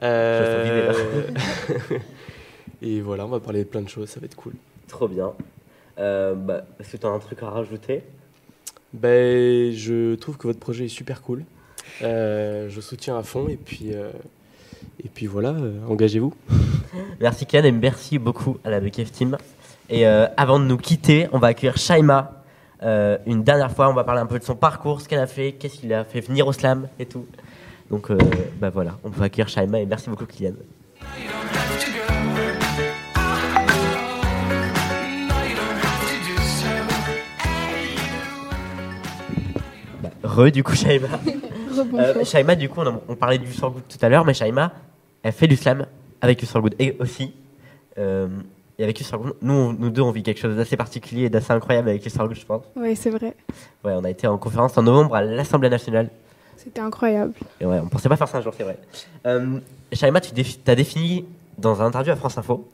et 2.82 3.00
voilà, 3.00 3.26
on 3.26 3.30
va 3.30 3.40
parler 3.40 3.64
de 3.64 3.68
plein 3.68 3.82
de 3.82 3.88
choses, 3.88 4.08
ça 4.08 4.20
va 4.20 4.26
être 4.26 4.36
cool. 4.36 4.54
Trop 4.86 5.08
bien. 5.08 5.32
Bah, 5.96 6.64
est-ce 6.78 6.92
que 6.92 6.96
tu 6.98 7.06
as 7.06 7.10
un 7.10 7.18
truc 7.18 7.42
à 7.42 7.50
rajouter? 7.50 8.02
Ben, 8.92 9.72
Je 9.72 10.14
trouve 10.14 10.36
que 10.36 10.46
votre 10.46 10.60
projet 10.60 10.84
est 10.84 10.88
super 10.88 11.20
cool. 11.22 11.42
je 12.00 12.78
soutiens 12.80 13.18
à 13.18 13.24
fond 13.24 13.48
et 13.48 13.56
puis 13.56 13.92
et 15.04 15.08
puis 15.08 15.26
voilà, 15.26 15.50
euh, 15.50 15.80
engagez-vous. 15.88 16.34
Merci 17.20 17.46
Ken 17.46 17.64
et 17.64 17.72
merci 17.72 18.18
beaucoup 18.18 18.58
à 18.64 18.70
la 18.70 18.80
BKF 18.80 19.12
Team. 19.12 19.36
Et 19.88 20.06
euh, 20.06 20.26
avant 20.36 20.58
de 20.58 20.64
nous 20.64 20.76
quitter, 20.76 21.28
on 21.32 21.38
va 21.38 21.48
accueillir 21.48 21.76
Shaima 21.76 22.37
euh, 22.82 23.18
une 23.26 23.42
dernière 23.42 23.70
fois. 23.70 23.88
On 23.88 23.94
va 23.94 24.04
parler 24.04 24.20
un 24.20 24.26
peu 24.26 24.38
de 24.38 24.44
son 24.44 24.56
parcours, 24.56 25.00
ce 25.00 25.08
qu'elle 25.08 25.20
a 25.20 25.26
fait, 25.26 25.52
qu'est-ce 25.52 25.78
qu'il 25.80 25.92
a 25.92 26.04
fait 26.04 26.20
venir 26.20 26.46
au 26.46 26.52
slam 26.52 26.88
et 26.98 27.06
tout. 27.06 27.26
Donc 27.90 28.12
bah 28.60 28.68
voilà, 28.68 28.98
on 29.02 29.10
peut 29.10 29.22
accueillir 29.22 29.48
Shaima 29.48 29.80
et 29.80 29.86
merci 29.86 30.10
beaucoup 30.10 30.26
Kylian. 30.26 30.52
Bah, 40.02 40.10
re 40.22 40.50
du 40.50 40.62
coup 40.62 40.74
Shaima. 40.74 41.08
Euh, 41.94 42.24
Shaima, 42.24 42.54
du 42.54 42.68
coup, 42.68 42.80
on, 43.08 43.14
parlait 43.14 43.38
du 43.38 43.46
Good 43.46 43.82
tout 43.88 43.98
à 44.00 44.08
l'heure, 44.08 44.24
mais 44.24 44.34
Shaima, 44.34 44.72
elle 45.22 45.32
fait 45.32 45.46
du 45.46 45.56
slam 45.56 45.86
avec 46.20 46.40
du 46.40 46.46
Good. 46.46 46.74
Et 46.78 46.96
aussi, 46.98 47.34
euh, 47.98 48.28
et 48.78 48.84
avec 48.84 49.02
Good, 49.02 49.34
nous, 49.42 49.72
nous 49.72 49.90
deux, 49.90 50.02
on 50.02 50.10
vit 50.10 50.22
quelque 50.22 50.40
chose 50.40 50.56
d'assez 50.56 50.76
particulier 50.76 51.24
et 51.24 51.30
d'assez 51.30 51.52
incroyable 51.52 51.88
avec 51.88 52.02
Good, 52.02 52.34
je 52.34 52.46
pense. 52.46 52.64
Oui, 52.76 52.94
c'est 52.96 53.10
vrai. 53.10 53.34
Ouais, 53.84 53.92
on 53.94 54.04
a 54.04 54.10
été 54.10 54.26
en 54.26 54.38
conférence 54.38 54.76
en 54.78 54.82
novembre 54.82 55.14
à 55.14 55.22
l'Assemblée 55.22 55.70
nationale. 55.70 56.10
C'était 56.56 56.80
incroyable. 56.80 57.34
Et 57.60 57.66
ouais, 57.66 57.78
on 57.82 57.88
pensait 57.88 58.08
pas 58.08 58.16
faire 58.16 58.28
ça 58.28 58.38
un 58.38 58.42
jour, 58.42 58.52
c'est 58.56 58.64
vrai. 58.64 58.78
Euh, 59.26 59.58
Shaima, 59.92 60.20
tu 60.20 60.32
as 60.66 60.74
défini 60.74 61.24
dans 61.56 61.82
un 61.82 61.86
interview 61.86 62.12
à 62.12 62.16
France 62.16 62.38
Info 62.38 62.68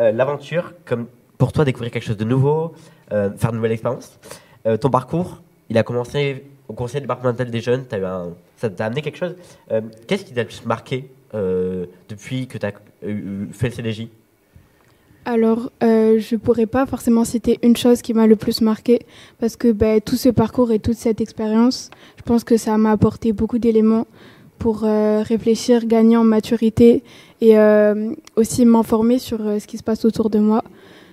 euh, 0.00 0.12
l'aventure 0.12 0.72
comme 0.84 1.06
pour 1.38 1.52
toi 1.52 1.64
découvrir 1.64 1.90
quelque 1.90 2.04
chose 2.04 2.16
de 2.16 2.24
nouveau, 2.24 2.74
faire 3.10 3.50
de 3.50 3.56
nouvelles 3.56 3.72
expériences. 3.72 4.18
ton 4.80 4.88
parcours, 4.88 5.42
il 5.68 5.76
a 5.78 5.82
commencé 5.82 6.44
au 6.68 6.72
conseil 6.72 7.00
départemental 7.00 7.50
des 7.50 7.60
jeunes, 7.60 7.84
as 7.90 7.98
eu 7.98 8.04
un, 8.04 8.34
ça 8.56 8.70
t'a 8.70 8.86
amené 8.86 9.02
quelque 9.02 9.18
chose. 9.18 9.36
Euh, 9.70 9.82
qu'est-ce 10.06 10.24
qui 10.24 10.32
t'a 10.32 10.42
le 10.42 10.48
plus 10.48 10.64
marqué 10.64 11.10
euh, 11.34 11.86
depuis 12.08 12.46
que 12.46 12.58
tu 12.58 12.66
as 12.66 12.72
fait 13.52 13.68
le 13.68 13.74
CDJ 13.74 14.08
alors, 15.24 15.70
euh, 15.82 16.18
je 16.18 16.36
pourrais 16.36 16.66
pas 16.66 16.84
forcément 16.84 17.24
citer 17.24 17.58
une 17.62 17.76
chose 17.76 18.02
qui 18.02 18.12
m'a 18.12 18.26
le 18.26 18.36
plus 18.36 18.60
marqué, 18.60 19.00
parce 19.40 19.56
que 19.56 19.72
ben, 19.72 20.00
tout 20.00 20.16
ce 20.16 20.28
parcours 20.28 20.70
et 20.70 20.78
toute 20.78 20.96
cette 20.96 21.20
expérience, 21.20 21.90
je 22.18 22.22
pense 22.22 22.44
que 22.44 22.56
ça 22.56 22.76
m'a 22.76 22.90
apporté 22.90 23.32
beaucoup 23.32 23.58
d'éléments 23.58 24.06
pour 24.58 24.84
euh, 24.84 25.22
réfléchir, 25.22 25.86
gagner 25.86 26.16
en 26.16 26.24
maturité 26.24 27.02
et 27.40 27.58
euh, 27.58 28.14
aussi 28.36 28.64
m'informer 28.64 29.18
sur 29.18 29.46
euh, 29.46 29.58
ce 29.58 29.66
qui 29.66 29.76
se 29.76 29.82
passe 29.82 30.04
autour 30.04 30.30
de 30.30 30.38
moi. 30.38 30.64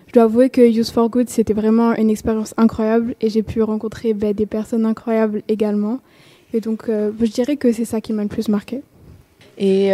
Je 0.08 0.14
dois 0.14 0.24
avouer 0.24 0.50
que 0.50 0.62
Youth 0.62 0.90
for 0.90 1.10
Good, 1.10 1.30
c'était 1.30 1.54
vraiment 1.54 1.94
une 1.96 2.10
expérience 2.10 2.54
incroyable 2.58 3.16
et 3.22 3.30
j'ai 3.30 3.44
pu 3.44 3.62
rencontrer 3.62 4.14
ben, 4.14 4.34
des 4.34 4.46
personnes 4.46 4.86
incroyables 4.86 5.42
également. 5.48 6.00
Et 6.54 6.60
donc, 6.60 6.88
je 6.88 7.32
dirais 7.32 7.56
que 7.56 7.72
c'est 7.72 7.86
ça 7.86 8.02
qui 8.02 8.12
m'a 8.12 8.24
le 8.24 8.28
plus 8.28 8.50
marqué. 8.50 8.82
Et 9.58 9.88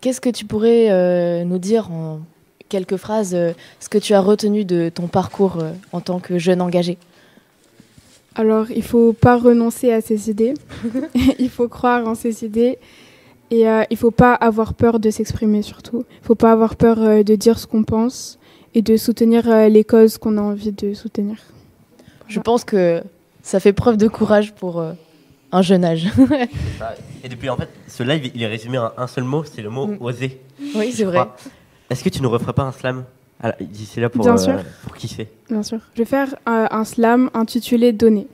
qu'est-ce 0.00 0.20
que 0.20 0.28
tu 0.28 0.44
pourrais 0.44 1.44
nous 1.44 1.58
dire 1.58 1.90
en 1.90 2.20
quelques 2.68 2.96
phrases 2.96 3.34
euh, 3.34 3.52
ce 3.80 3.88
que 3.88 3.98
tu 3.98 4.14
as 4.14 4.20
retenu 4.20 4.64
de 4.64 4.88
ton 4.88 5.06
parcours 5.06 5.58
euh, 5.60 5.72
en 5.92 6.00
tant 6.00 6.20
que 6.20 6.38
jeune 6.38 6.60
engagé 6.60 6.98
Alors, 8.34 8.70
il 8.70 8.82
faut 8.82 9.12
pas 9.12 9.36
renoncer 9.36 9.92
à 9.92 10.00
ses 10.00 10.30
idées. 10.30 10.54
il 11.38 11.50
faut 11.50 11.68
croire 11.68 12.06
en 12.06 12.14
ses 12.14 12.44
idées. 12.44 12.78
Et 13.50 13.68
euh, 13.68 13.84
il 13.90 13.96
faut 13.96 14.10
pas 14.10 14.34
avoir 14.34 14.74
peur 14.74 14.98
de 14.98 15.10
s'exprimer 15.10 15.62
surtout. 15.62 16.04
Il 16.22 16.26
faut 16.26 16.34
pas 16.34 16.52
avoir 16.52 16.76
peur 16.76 17.00
euh, 17.00 17.22
de 17.22 17.34
dire 17.36 17.58
ce 17.58 17.66
qu'on 17.66 17.84
pense 17.84 18.38
et 18.74 18.82
de 18.82 18.96
soutenir 18.96 19.48
euh, 19.48 19.68
les 19.68 19.84
causes 19.84 20.18
qu'on 20.18 20.36
a 20.36 20.40
envie 20.40 20.72
de 20.72 20.94
soutenir. 20.94 21.36
Je 22.28 22.40
pense 22.40 22.64
que 22.64 23.02
ça 23.42 23.60
fait 23.60 23.72
preuve 23.72 23.96
de 23.96 24.08
courage 24.08 24.52
pour 24.52 24.80
euh, 24.80 24.92
un 25.52 25.62
jeune 25.62 25.84
âge. 25.84 26.08
Et 27.22 27.28
depuis, 27.28 27.48
en 27.48 27.56
fait, 27.56 27.68
ce 27.86 28.02
live, 28.02 28.30
il 28.34 28.42
est 28.42 28.48
résumé 28.48 28.78
en 28.78 28.90
un 28.96 29.06
seul 29.06 29.24
mot, 29.24 29.44
c'est 29.44 29.62
le 29.62 29.70
mot 29.70 29.90
oser. 30.00 30.40
Oui, 30.74 30.92
c'est 30.92 31.04
vrai. 31.04 31.18
crois. 31.18 31.36
Est-ce 31.90 32.02
que 32.02 32.08
tu 32.08 32.22
ne 32.22 32.26
referais 32.26 32.52
pas 32.52 32.64
un 32.64 32.72
slam 32.72 33.04
D'ici 33.60 34.00
là 34.00 34.08
pour, 34.08 34.24
Bien 34.24 34.34
euh, 34.34 34.38
sûr. 34.38 34.54
pour 34.82 34.96
kiffer? 34.96 35.28
Bien 35.50 35.62
sûr. 35.62 35.78
Je 35.94 35.98
vais 35.98 36.06
faire 36.06 36.34
euh, 36.48 36.66
un 36.70 36.84
slam 36.84 37.30
intitulé 37.34 37.92
Donner. 37.92 38.26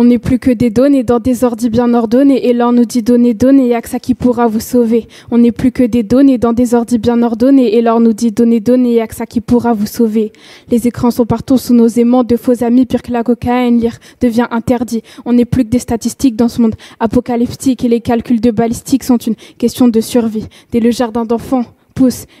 On 0.00 0.04
n'est 0.04 0.18
plus 0.20 0.38
que 0.38 0.52
des 0.52 0.70
données 0.70 1.02
dans 1.02 1.18
des 1.18 1.42
ordis 1.42 1.70
bien 1.70 1.92
ordonnés 1.92 2.46
et 2.46 2.52
l'or 2.52 2.72
nous 2.72 2.84
dit 2.84 3.02
donnez, 3.02 3.34
donnez, 3.34 3.66
y 3.66 3.74
a 3.74 3.82
que 3.82 3.88
ça 3.88 3.98
qui 3.98 4.14
pourra 4.14 4.46
vous 4.46 4.60
sauver. 4.60 5.08
On 5.32 5.38
n'est 5.38 5.50
plus 5.50 5.72
que 5.72 5.82
des 5.82 6.04
données 6.04 6.38
dans 6.38 6.52
des 6.52 6.74
ordis 6.74 6.98
bien 6.98 7.20
ordonnés 7.20 7.74
et 7.74 7.82
l'or 7.82 7.98
nous 7.98 8.12
dit 8.12 8.30
donnez, 8.30 8.60
donnez, 8.60 8.92
y 8.94 9.00
a 9.00 9.08
que 9.08 9.14
ça 9.16 9.26
qui 9.26 9.40
pourra 9.40 9.72
vous 9.72 9.86
sauver. 9.86 10.30
Les 10.70 10.86
écrans 10.86 11.10
sont 11.10 11.26
partout 11.26 11.58
sous 11.58 11.74
nos 11.74 11.88
aimants 11.88 12.22
de 12.22 12.36
faux 12.36 12.62
amis, 12.62 12.86
pire 12.86 13.02
que 13.02 13.10
la 13.10 13.24
cocaïne, 13.24 13.80
lire 13.80 13.98
devient 14.20 14.46
interdit. 14.52 15.02
On 15.24 15.32
n'est 15.32 15.44
plus 15.44 15.64
que 15.64 15.70
des 15.70 15.80
statistiques 15.80 16.36
dans 16.36 16.48
ce 16.48 16.60
monde 16.62 16.76
apocalyptique 17.00 17.84
et 17.84 17.88
les 17.88 18.00
calculs 18.00 18.40
de 18.40 18.52
balistique 18.52 19.02
sont 19.02 19.16
une 19.18 19.34
question 19.58 19.88
de 19.88 20.00
survie. 20.00 20.46
Dès 20.70 20.78
le 20.78 20.92
jardin 20.92 21.24
d'enfants, 21.24 21.64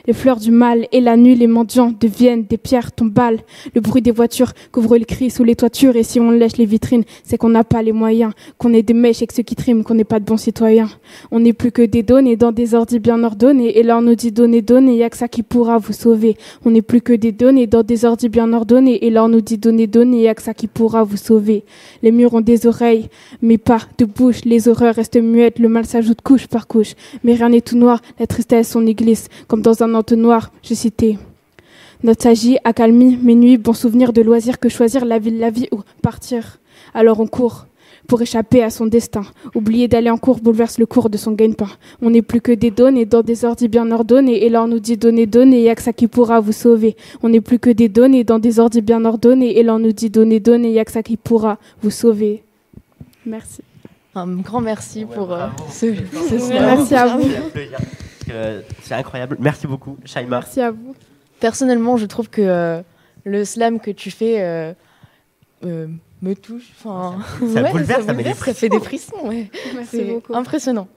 les 0.06 0.12
fleurs 0.12 0.38
du 0.38 0.52
mal 0.52 0.86
et 0.92 1.00
la 1.00 1.16
nuit 1.16 1.34
les 1.34 1.48
mendiants 1.48 1.92
deviennent 1.98 2.44
des 2.44 2.58
pierres 2.58 2.92
tombales. 2.92 3.40
Le 3.74 3.80
bruit 3.80 4.02
des 4.02 4.12
voitures 4.12 4.52
couvre 4.70 4.96
le 4.98 5.04
cri 5.04 5.30
sous 5.30 5.42
les 5.42 5.56
toitures 5.56 5.96
et 5.96 6.04
si 6.04 6.20
on 6.20 6.30
lèche 6.30 6.58
les 6.58 6.64
vitrines, 6.64 7.02
c'est 7.24 7.38
qu'on 7.38 7.48
n'a 7.48 7.64
pas 7.64 7.82
les 7.82 7.92
moyens, 7.92 8.32
qu'on 8.56 8.72
est 8.72 8.82
des 8.82 8.94
mèches 8.94 9.22
et 9.22 9.26
ceux 9.34 9.42
qui 9.42 9.56
triment, 9.56 9.82
qu'on 9.82 9.94
n'est 9.94 10.04
pas 10.04 10.20
de 10.20 10.24
bons 10.24 10.36
citoyens. 10.36 10.88
On 11.32 11.40
n'est 11.40 11.52
plus 11.52 11.72
que 11.72 11.82
des 11.82 12.04
données 12.04 12.36
dans 12.36 12.52
des 12.52 12.74
ordis 12.74 13.00
bien 13.00 13.22
ordonnés 13.24 13.78
et 13.78 13.82
là 13.82 13.98
on 13.98 14.02
nous 14.02 14.14
dit 14.14 14.30
donnez, 14.30 14.62
donnez, 14.62 14.96
y 14.96 15.02
a 15.02 15.10
que 15.10 15.16
ça 15.16 15.26
qui 15.26 15.42
pourra 15.42 15.78
vous 15.78 15.92
sauver. 15.92 16.36
On 16.64 16.70
n'est 16.70 16.82
plus 16.82 17.00
que 17.00 17.12
des 17.12 17.32
données 17.32 17.66
dans 17.66 17.82
des 17.82 18.04
ordis 18.04 18.28
bien 18.28 18.52
ordonnés 18.52 19.04
et 19.04 19.10
là 19.10 19.24
on 19.24 19.28
nous 19.28 19.40
dit 19.40 19.58
donnez, 19.58 19.88
donnez, 19.88 20.22
y 20.22 20.28
a 20.28 20.34
que 20.34 20.42
ça 20.42 20.54
qui 20.54 20.68
pourra 20.68 21.02
vous 21.02 21.16
sauver. 21.16 21.64
Les 22.02 22.12
murs 22.12 22.34
ont 22.34 22.40
des 22.40 22.66
oreilles, 22.66 23.08
mais 23.42 23.58
pas 23.58 23.80
de 23.98 24.04
bouche. 24.04 24.44
Les 24.44 24.68
horreurs 24.68 24.94
restent 24.94 25.20
muettes, 25.20 25.58
le 25.58 25.68
mal 25.68 25.84
s'ajoute 25.84 26.20
couche 26.22 26.46
par 26.46 26.68
couche. 26.68 26.94
Mais 27.24 27.34
rien 27.34 27.48
n'est 27.48 27.60
tout 27.60 27.76
noir, 27.76 28.00
la 28.20 28.26
tristesse 28.28 28.76
on 28.76 28.86
y 28.86 28.94
glisse, 28.94 29.28
comme 29.48 29.62
dans 29.62 29.82
un 29.82 29.94
entonnoir, 29.94 30.52
je 30.62 30.74
citais. 30.74 31.18
Nostalgie, 32.04 32.58
accalmie, 32.62 33.18
mes 33.20 33.34
nuits, 33.34 33.58
bons 33.58 33.72
souvenirs 33.72 34.12
de 34.12 34.22
loisirs 34.22 34.60
que 34.60 34.68
choisir 34.68 35.04
la 35.04 35.18
ville, 35.18 35.38
la 35.40 35.50
vie 35.50 35.66
ou 35.72 35.80
partir. 36.00 36.60
Alors 36.94 37.18
on 37.18 37.26
court 37.26 37.66
pour 38.06 38.22
échapper 38.22 38.62
à 38.62 38.70
son 38.70 38.86
destin. 38.86 39.22
Oublier 39.54 39.88
d'aller 39.88 40.10
en 40.10 40.16
cours 40.16 40.38
bouleverse 40.38 40.78
le 40.78 40.86
cours 40.86 41.10
de 41.10 41.18
son 41.18 41.32
gagne-pain. 41.32 41.68
On 42.00 42.10
n'est 42.10 42.22
plus 42.22 42.40
que 42.40 42.52
des 42.52 42.70
données 42.70 43.04
dans 43.04 43.22
des 43.22 43.44
ordis 43.44 43.68
bien 43.68 43.90
ordonnés 43.90 44.44
et 44.44 44.48
là 44.48 44.62
on 44.62 44.68
nous 44.68 44.78
dit 44.78 44.96
donnez, 44.96 45.26
donnez, 45.26 45.62
y 45.62 45.68
a 45.68 45.74
que 45.74 45.82
ça 45.82 45.92
qui 45.92 46.06
pourra 46.06 46.40
vous 46.40 46.52
sauver. 46.52 46.96
On 47.22 47.28
n'est 47.28 47.40
plus 47.40 47.58
que 47.58 47.70
des 47.70 47.88
données 47.88 48.24
dans 48.24 48.38
des 48.38 48.60
ordis 48.60 48.80
bien 48.80 49.04
ordonnés 49.04 49.58
et 49.58 49.62
là 49.62 49.74
on 49.74 49.78
nous 49.80 49.92
dit 49.92 50.08
donnez, 50.08 50.40
donnez, 50.40 50.70
y 50.72 50.78
a 50.78 50.84
que 50.84 50.92
ça 50.92 51.02
qui 51.02 51.16
pourra 51.16 51.58
vous 51.82 51.90
sauver. 51.90 52.44
Merci. 53.26 53.62
Un 54.14 54.36
grand 54.36 54.60
merci 54.60 55.04
pour 55.04 55.32
euh, 55.32 55.46
ce, 55.70 55.94
ce 56.28 56.38
slam. 56.38 56.76
merci 56.76 56.94
à 56.94 57.16
vous. 57.16 57.28
Que 58.28 58.62
C'est 58.82 58.94
incroyable. 58.94 59.36
Merci 59.40 59.66
beaucoup, 59.66 59.96
Shaima. 60.04 60.40
Merci 60.40 60.60
à 60.60 60.70
vous. 60.70 60.94
Personnellement, 61.40 61.96
je 61.96 62.06
trouve 62.06 62.28
que 62.28 62.42
euh, 62.42 62.82
le 63.24 63.44
slam 63.44 63.80
que 63.80 63.90
tu 63.90 64.10
fais 64.10 64.42
euh, 64.42 64.72
euh, 65.64 65.86
me 66.22 66.34
touche. 66.34 66.70
Enfin, 66.78 67.18
Ça 67.54 67.62
bouleverse, 67.70 68.04
ça 68.06 68.12
met 68.12 68.22
des 68.24 68.30
bouleverse, 68.30 68.38
ça 68.44 68.54
fait 68.54 68.68
des 68.68 68.80
frissons. 68.80 69.28
ouais. 69.28 69.50
Merci 69.74 69.88
C'est 69.96 70.04
beaucoup. 70.04 70.34
impressionnant. 70.34 70.88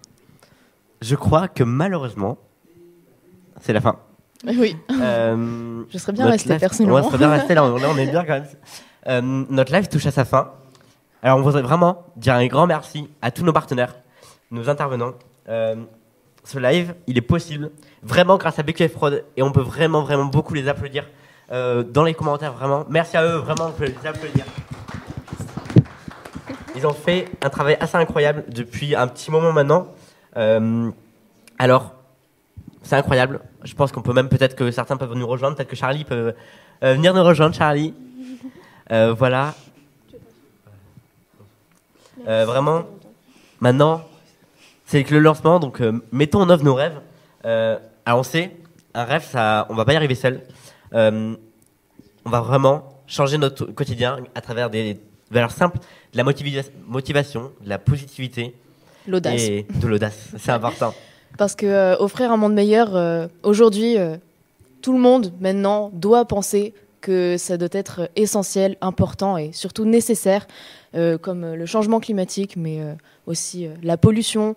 Je 1.02 1.16
crois 1.16 1.48
que 1.48 1.64
malheureusement, 1.64 2.38
c'est 3.62 3.74
la 3.74 3.82
fin. 3.82 3.98
Oui. 4.46 4.76
Euh, 4.92 5.84
Je 5.90 5.98
serais 5.98 6.14
bien 6.14 6.26
resté, 6.26 6.50
live- 6.50 6.60
personnellement. 6.60 6.96
Ouais, 6.98 7.02
je 7.04 7.08
serais 7.08 7.18
bien 7.20 7.30
resté 7.30 7.54
là, 7.54 7.64
on, 7.64 7.98
est 7.98 8.08
bien 8.08 8.24
quand 8.24 8.34
même. 8.34 8.46
Euh, 9.08 9.22
notre 9.50 9.74
live 9.74 9.88
touche 9.88 10.06
à 10.08 10.12
sa 10.12 10.26
fin. 10.26 10.52
Alors, 11.24 11.38
on 11.38 11.42
voudrait 11.42 11.62
vraiment 11.62 12.06
dire 12.18 12.34
un 12.34 12.48
grand 12.48 12.66
merci 12.66 13.08
à 13.22 13.30
tous 13.30 13.44
nos 13.44 13.54
partenaires, 13.54 13.96
nos 14.50 14.70
intervenants. 14.70 15.14
Ce 16.44 16.58
live, 16.58 16.96
il 17.08 17.18
est 17.18 17.22
possible 17.22 17.72
vraiment 18.02 18.38
grâce 18.38 18.58
à 18.58 18.64
BQF 18.64 18.94
Prod 18.94 19.24
et 19.38 19.44
on 19.44 19.52
peut 19.52 19.62
vraiment, 19.62 20.02
vraiment 20.02 20.26
beaucoup 20.26 20.54
les 20.54 20.68
applaudir 20.68 21.06
euh, 21.52 21.84
dans 21.84 22.04
les 22.04 22.14
commentaires. 22.14 22.54
Vraiment, 22.54 22.86
merci 22.90 23.16
à 23.18 23.24
eux, 23.24 23.38
vraiment, 23.38 23.68
on 23.68 23.72
peut 23.72 23.86
les 23.86 24.08
applaudir. 24.08 24.46
Ils 26.76 26.88
ont 26.88 26.94
fait 26.94 27.30
un 27.44 27.50
travail 27.50 27.78
assez 27.80 27.98
incroyable 27.98 28.46
depuis 28.48 28.96
un 28.96 29.08
petit 29.08 29.30
moment 29.30 29.52
maintenant. 29.52 29.88
Euh, 30.36 30.90
alors, 31.60 31.94
c'est 32.82 32.96
incroyable. 32.96 33.42
Je 33.64 33.76
pense 33.76 33.92
qu'on 33.92 34.02
peut 34.02 34.14
même 34.14 34.30
peut-être 34.30 34.56
que 34.56 34.72
certains 34.72 34.98
peuvent 34.98 35.14
nous 35.14 35.28
rejoindre. 35.28 35.56
Peut-être 35.56 35.70
que 35.70 35.76
Charlie 35.76 36.06
peut 36.06 36.34
euh, 36.84 36.94
venir 36.94 37.14
nous 37.14 37.24
rejoindre, 37.24 37.56
Charlie. 37.56 37.94
Voilà. 38.90 39.54
Vraiment, 42.26 42.84
maintenant, 43.62 44.02
c'est 44.92 45.06
que 45.06 45.14
le 45.14 45.22
lancement. 45.22 45.60
Donc, 45.60 45.80
euh, 45.80 45.94
mettons 46.12 46.42
en 46.42 46.50
œuvre 46.50 46.66
nos 46.66 46.76
rêves. 46.76 47.00
Euh, 47.46 47.80
alors, 48.06 48.20
on 48.20 48.24
sait, 48.24 48.52
un 48.94 49.06
rêve, 49.06 49.26
ça, 49.26 49.66
on 49.70 49.76
va 49.76 49.86
pas 49.86 49.94
y 49.94 49.96
arriver 49.96 50.16
seul. 50.16 50.42
Euh, 50.94 51.34
on 52.26 52.30
va 52.30 52.42
vraiment 52.42 53.02
changer 53.08 53.38
notre 53.38 53.66
quotidien 53.68 54.18
à 54.36 54.42
travers 54.42 54.70
des 54.70 55.00
valeurs 55.30 55.52
simples, 55.52 55.78
de 56.12 56.18
la 56.18 56.26
motiva- 56.26 56.70
motivation, 56.88 57.52
de 57.64 57.70
la 57.70 57.80
positivité. 57.80 58.54
L'audace. 59.08 59.42
Et 59.42 59.66
de 59.74 59.88
l'audace. 59.88 60.28
C'est 60.38 60.52
important. 60.52 60.94
Parce 61.38 61.56
que 61.56 61.66
euh, 61.66 61.96
offrir 61.98 62.30
un 62.30 62.38
monde 62.38 62.54
meilleur, 62.54 63.30
aujourd'hui, 63.44 63.96
tout 64.82 64.92
le 64.92 65.00
monde 65.00 65.32
maintenant 65.40 65.90
doit 65.94 66.26
penser 66.26 66.74
que 67.00 67.36
ça 67.38 67.58
doit 67.58 67.70
être 67.72 68.10
essentiel, 68.16 68.78
important 68.82 69.38
et 69.38 69.52
surtout 69.54 69.86
nécessaire, 69.86 70.48
euh, 70.96 71.18
comme 71.18 71.54
le 71.54 71.66
changement 71.66 72.00
climatique, 72.00 72.56
mais 72.56 72.80
euh, 72.82 72.94
aussi 73.26 73.66
euh, 73.66 73.72
la 73.84 73.98
pollution, 73.98 74.56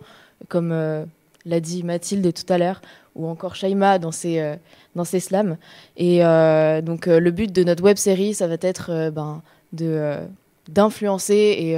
comme 0.48 0.72
euh, 0.72 1.04
l'a 1.46 1.60
dit 1.60 1.82
Mathilde 1.82 2.32
tout 2.32 2.52
à 2.52 2.58
l'heure, 2.58 2.80
ou 3.14 3.26
encore 3.26 3.54
Shaima 3.54 3.98
dans 3.98 4.12
ses, 4.12 4.40
euh, 4.40 4.56
dans 4.96 5.04
ses 5.04 5.20
slams. 5.20 5.56
Et 5.96 6.24
euh, 6.24 6.80
donc 6.80 7.06
le 7.06 7.30
but 7.30 7.52
de 7.52 7.64
notre 7.64 7.82
web 7.82 7.96
série, 7.96 8.34
ça 8.34 8.46
va 8.46 8.56
être 8.60 9.10
ben, 9.10 9.42
de 9.72 10.18
d'influencer 10.68 11.34
et 11.34 11.76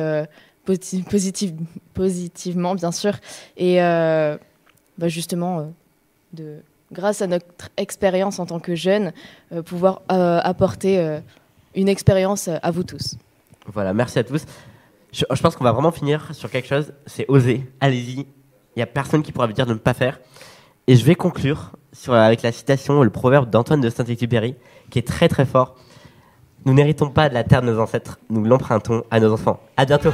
posi- 0.65 1.03
positive- 1.03 1.57
positivement, 1.93 2.77
bien 2.77 2.93
sûr, 2.93 3.15
et 3.57 3.79
bah, 3.79 5.09
justement, 5.09 5.73
de, 6.33 6.59
grâce 6.93 7.21
à 7.21 7.27
notre 7.27 7.69
expérience 7.77 8.39
en 8.39 8.47
tant 8.47 8.61
que 8.61 8.77
jeunes, 8.77 9.13
pouvoir 9.65 10.03
apporter 10.09 11.19
une 11.75 11.89
expérience 11.89 12.47
à 12.49 12.71
vous 12.71 12.85
tous. 12.85 13.17
Voilà, 13.67 13.93
merci 13.93 14.21
à 14.21 14.25
tous. 14.25 14.45
Je 15.13 15.25
pense 15.43 15.57
qu'on 15.57 15.65
va 15.65 15.73
vraiment 15.73 15.91
finir 15.91 16.33
sur 16.33 16.49
quelque 16.49 16.69
chose, 16.69 16.93
c'est 17.07 17.25
oser, 17.29 17.65
allez-y. 17.81 18.27
Il 18.77 18.81
n'y 18.81 18.83
a 18.83 18.87
personne 18.87 19.23
qui 19.23 19.33
pourra 19.33 19.47
vous 19.47 19.55
dire 19.55 19.67
de 19.67 19.73
ne 19.73 19.79
pas 19.79 19.95
faire. 19.95 20.21
Et 20.87 20.97
je 20.97 21.05
vais 21.05 21.15
conclure 21.15 21.73
avec 22.09 22.43
la 22.43 22.53
citation, 22.53 23.03
le 23.03 23.11
proverbe 23.11 23.49
d'Antoine 23.49 23.81
de 23.81 23.89
Saint-Exupéry, 23.89 24.55
qui 24.91 24.99
est 24.99 25.07
très 25.07 25.29
très 25.29 25.47
fort. 25.47 25.75
Nous 26.67 26.75
n'héritons 26.75 27.09
pas 27.09 27.29
de 27.29 27.35
la 27.35 27.43
terre 27.43 27.63
de 27.63 27.69
nos 27.69 27.81
ancêtres, 27.81 28.19
nous 28.29 28.45
l'empruntons 28.45 29.03
à 29.11 29.19
nos 29.19 29.33
enfants. 29.33 29.61
À 29.77 29.87
bientôt. 29.87 30.11